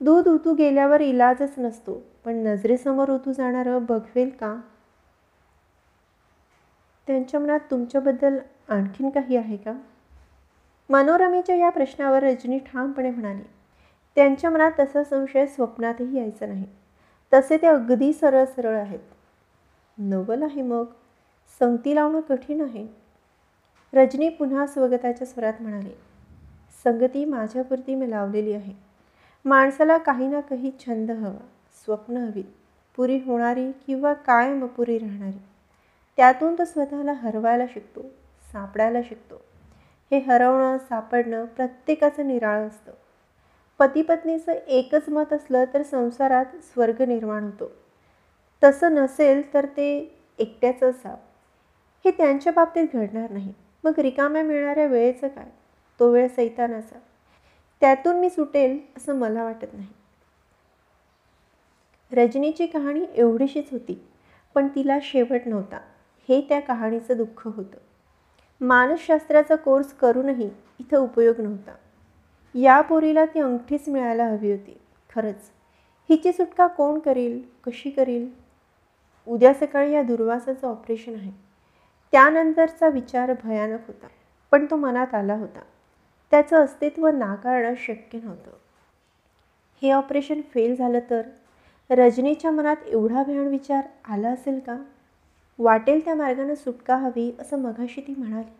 दूध 0.00 0.28
उतू 0.28 0.54
गेल्यावर 0.54 1.00
इलाजच 1.00 1.54
नसतो 1.58 2.02
पण 2.24 2.34
नजरेसमोर 2.34 3.10
उतू 3.10 3.32
जाणारं 3.32 3.84
बघवेल 3.84 4.30
का? 4.30 4.60
त्यांच्या 7.06 7.40
मनात 7.40 7.60
तुमच्याबद्दल 7.70 8.38
आणखीन 8.68 9.10
काही 9.10 9.36
आहे 9.36 9.56
का? 9.56 9.72
मनोरमेच्या 10.90 11.56
या 11.56 11.70
प्रश्नावर 11.70 12.22
रजनी 12.22 12.58
ठामपणे 12.58 13.10
म्हणाली 13.10 13.42
त्यांच्या 14.14 14.50
मनात 14.50 14.72
तसा 14.78 15.04
संशय 15.04 15.46
स्वप्नातही 15.46 16.18
यायचा 16.18 16.46
नाही. 16.46 16.66
तसे 17.32 17.56
ते 17.56 17.66
अगदी 17.66 18.12
सरळ 18.12 18.44
सरळ 18.44 18.76
आहेत. 18.76 18.98
नवल 19.98 20.42
आहे 20.42 20.62
मग. 20.62 20.84
संगती 21.60 21.94
लावणं 21.94 22.20
कठीण 22.20 22.60
आहे. 22.60 22.86
रजनी 23.94 24.28
पुन्हा 24.28 24.66
स्वगताच्या 24.66 25.26
स्वरात 25.26 25.52
म्हणाली 25.60 25.90
संगती 26.84 27.24
माझ्यापुरती 27.24 27.94
मी 27.94 28.10
लावलेली 28.10 28.52
आहे. 28.52 28.72
माणसाला 29.44 29.98
काही 29.98 30.26
ना 30.26 30.40
काही 30.40 30.70
छंद 30.86 31.10
हवा 31.10 31.46
स्वप्न 31.84 32.16
हवी 32.16 32.42
पुरी 32.96 33.16
होणारी 33.16 33.72
किंवा 33.72 34.12
कायम 34.12 34.64
अपुरी 34.64 34.98
राहणारी. 34.98 35.38
त्यातून 36.16 36.58
तो 36.58 36.64
स्वतःला 36.64 37.12
हरवायला 37.12 37.64
शिकतो 37.66 38.02
सापडायला 38.52 38.98
शिकतो. 39.08 39.40
हे 40.10 40.18
हरवणं 40.18 40.78
सापडणं 40.78 41.44
प्रत्येकाचं 41.44 42.28
निराळं 42.28 42.66
असतं. 42.66 42.92
पती 43.78 44.02
पत्नीचं 44.02 44.52
एकच 44.52 45.08
मत 45.08 45.32
असलं 45.32 45.64
तर 45.74 45.82
संसारात 45.82 46.46
स्वर्ग 46.46 47.02
निर्माण 47.02 47.44
होतो. 47.44 47.81
तसं 48.64 48.94
नसेल 48.94 49.54
तर 49.54 49.66
ते 49.66 50.20
एकट्याचं 50.38 50.90
असावं. 50.90 51.16
हे 52.04 52.10
त्यांच्या 52.10 52.52
बाबतीत 52.52 52.88
घडणार 52.94 53.30
नाही. 53.30 53.54
मग 53.84 53.92
रिकाम्या 53.98 54.42
मिळणाऱ्या 54.42 54.86
वेळेचं 54.86 55.28
काय? 55.28 55.46
तो 56.00 56.12
वेळ 56.12 56.28
सैतानाचा 56.28 56.98
त्यातून 57.80 58.16
मी 58.16 58.30
सुटेल 58.30 58.78
असं 58.96 59.14
मला 59.14 59.44
वाटत 59.44 59.66
नाही. 59.72 59.88
रजनीची 62.12 62.66
कहाणी 62.66 63.04
एवढीशीच 63.14 63.72
होती 63.72 64.08
पण 64.54 64.68
तिला 64.68 64.98
शेवट 65.02 65.40
नव्हता. 65.46 65.80
हे 66.28 66.40
त्या 66.40 66.60
कहाणीचं 66.60 67.16
दुःख 67.16 67.46
होतं. 67.46 67.78
मानसशास्त्राचा 68.60 69.56
कोर्स 69.56 69.92
करूनही 69.92 70.50
इथं 70.80 70.98
उपयोग 70.98 71.40
नव्हता. 71.40 71.74
या 72.54 72.80
पोरीला 72.80 73.24
ती 73.24 73.40
अंगठीच 73.40 73.88
मिळायला 73.88 74.26
हवी 74.26 74.50
होती. 74.50 74.78
खरंच 75.14 75.50
हिची 76.10 76.32
सुटका 76.32 76.66
कोण 76.66 76.98
करील? 76.98 77.40
कशी 77.64 77.90
करील? 77.90 78.41
उद्या 79.26 79.54
सकाळी 79.54 79.92
या 79.92 80.02
दुर्वासाचं 80.02 80.66
ऑपरेशन 80.68 81.14
आहे. 81.14 81.30
त्यानंतरचा 82.12 82.88
विचार 82.88 83.32
भयानक 83.44 83.80
होता. 83.86 84.06
पण 84.50 84.66
तो 84.70 84.76
मनात 84.76 85.14
आला 85.14 85.34
होता. 85.34 85.60
त्याचं 86.30 86.64
अस्तित्व 86.64 87.08
नाकारणं 87.08 87.74
शक्य 87.76 88.18
नव्हतं. 88.24 88.50
हे 89.82 89.90
ऑपरेशन 89.90 90.40
फेल 90.54 90.76
झालं 90.76 90.98
तर? 91.10 91.22
रजनीच्या 91.90 92.50
मनात 92.50 92.76
एवढा 92.86 93.22
भयान 93.22 93.46
विचार 93.46 93.86
आला 94.04 94.28
असेल 94.28 94.58
का? 94.58 94.78
वाटेल 95.58 96.04
त्या 96.04 96.14
मार्गानं 96.14 96.54
सुटका 96.54 96.96
हवी 96.96 97.36
असं 97.40 97.58
मघाशी 97.58 98.00
ती 98.00 98.14
म्हणाली. 98.18 98.52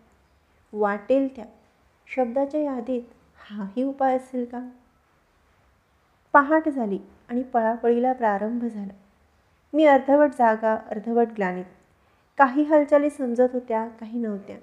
वाटेल 0.73 1.35
त्या. 1.35 1.45
शब्दाच्या 2.07 2.61
यादीत 2.61 3.01
हाही 3.49 3.83
उपाय 3.83 4.15
असेल 4.15 4.45
का? 4.45 4.69
पहाट 6.33 6.69
झाली 6.69 6.99
आणि 7.29 7.43
पळापळीला 7.43 8.13
प्रारंभ 8.13 8.65
झाला. 8.65 9.02
मी 9.73 9.85
अर्धवट 9.85 10.29
जागा 10.29 10.73
अर्धवट 10.73 11.27
ग्लानीत 11.27 11.65
काही 12.37 12.63
हालचाली 12.63 13.09
समजत 13.09 13.49
होत्या 13.53 13.87
काही 13.87 14.19
नव्हत्या. 14.19 14.55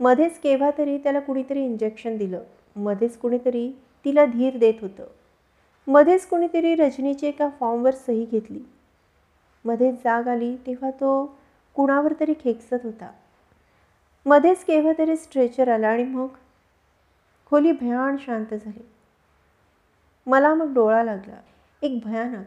मध्येच 0.00 0.40
केव्हा 0.40 0.70
तरी 0.78 0.98
त्याला 0.98 1.20
कुणीतरी 1.20 1.64
इंजेक्शन 1.64 2.16
दिलं. 2.16 2.42
मध्येच 2.76 3.18
कुणीतरी 3.18 3.72
तिला 4.04 4.24
धीर 4.24 4.56
देत 4.56 4.74
होतं. 4.80 5.06
मध्येच 5.86 6.26
कुणीतरी 6.26 6.74
रजनीची 6.74 7.26
एका 7.26 7.48
फॉर्मवर 7.60 7.90
सही 7.90 8.24
घेतली. 8.24 8.60
मध्येच 9.64 9.94
जाग 9.94 10.28
आली 10.28 10.56
तेव्हा 10.56 10.90
तो 10.90 11.38
कुणावर 11.74 12.12
तरी 12.20 12.34
खेकसत 12.40 12.84
होता. 12.84 13.10
मध्येच 14.26 14.64
केव्हा 14.64 14.92
तरी 14.98 15.16
स्ट्रेचर 15.16 15.68
आला 15.68 15.88
आणि 15.88 16.04
मग 16.04 16.28
खोली 17.46 17.72
भयान 17.72 18.16
शांत 18.16 18.54
झाली. 18.54 18.88
मला 20.26 20.54
मग 20.54 20.74
डोळा 20.74 21.02
लागला. 21.02 21.36
एक 21.82 22.00
भयानक 22.04 22.46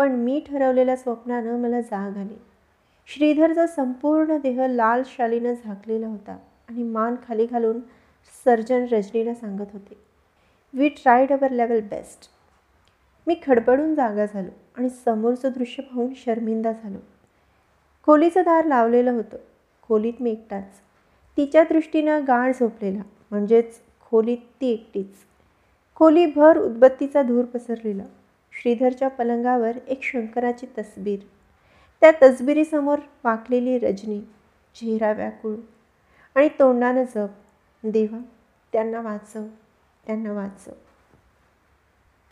पण 0.00 0.12
मी 0.12 0.40
ठरवलेल्या 0.48 0.96
स्वप्नानं 0.96 1.58
मला 1.58 1.80
जाग 1.80 2.16
आली. 2.16 2.36
श्रीधरचा 3.06 3.66
संपूर्ण 3.66 4.36
देह 4.36 4.66
लाल 4.66 5.02
शालीनं 5.06 5.54
झाकलेला 5.64 6.06
होता 6.06 6.36
आणि 6.68 6.82
मान 6.82 7.16
खाली 7.28 7.46
घालून 7.46 7.80
सर्जन 8.44 8.84
रजनीला 8.92 9.34
सांगत 9.34 9.72
होते 9.72 9.98
we 10.74 10.88
tried 10.88 11.32
our 11.32 11.50
level 11.50 11.80
best 11.80 12.28
मी 13.26 13.36
खडबडून 13.46 13.94
जागा 13.94 14.26
झालो 14.26 14.50
आणि 14.76 14.88
समोरचं 14.88 15.50
दृश्य 15.56 15.82
पाहून 15.82 16.12
शर्मिंदा 16.16 16.72
झालो. 16.72 16.98
खोलीचं 18.06 18.40
दार 18.40 18.64
लावलेलं 18.64 19.10
होतं 19.10 19.36
खोलीत 19.88 20.14
मी 20.20 20.30
एकटाच. 20.30 20.80
तिच्या 21.36 21.62
दृष्टीनं 21.62 22.22
गाळ 22.26 22.52
झोपलेला 22.52 23.02
म्हणजेच 23.30 23.80
खोलीत 24.00 24.38
ती 24.60 24.66
एकटीच. 24.66 25.12
खोलीभर 25.94 26.58
उदबत्तीचा 26.58 27.22
धूर 27.22 27.44
पसरलेला. 27.44 28.04
श्रीधरच्या 28.60 29.08
पलंगावर 29.08 29.76
एक 29.88 30.02
शंकराची 30.02 30.66
तस्बीर. 30.78 31.18
त्या 32.00 32.10
तसबिरीसमोर 32.22 32.98
वाकलेली 33.24 33.78
रजनी 33.78 34.20
चेहरा 34.74 35.12
व्याकुळ 35.12 35.54
आणि 36.34 36.48
तोंडानं 36.48 37.04
जप. 37.04 37.28
देवा 37.84 38.18
त्यांना 38.72 39.00
वाचव 39.00 39.46
त्यांना 40.06 40.32
वाचव. 40.32 40.72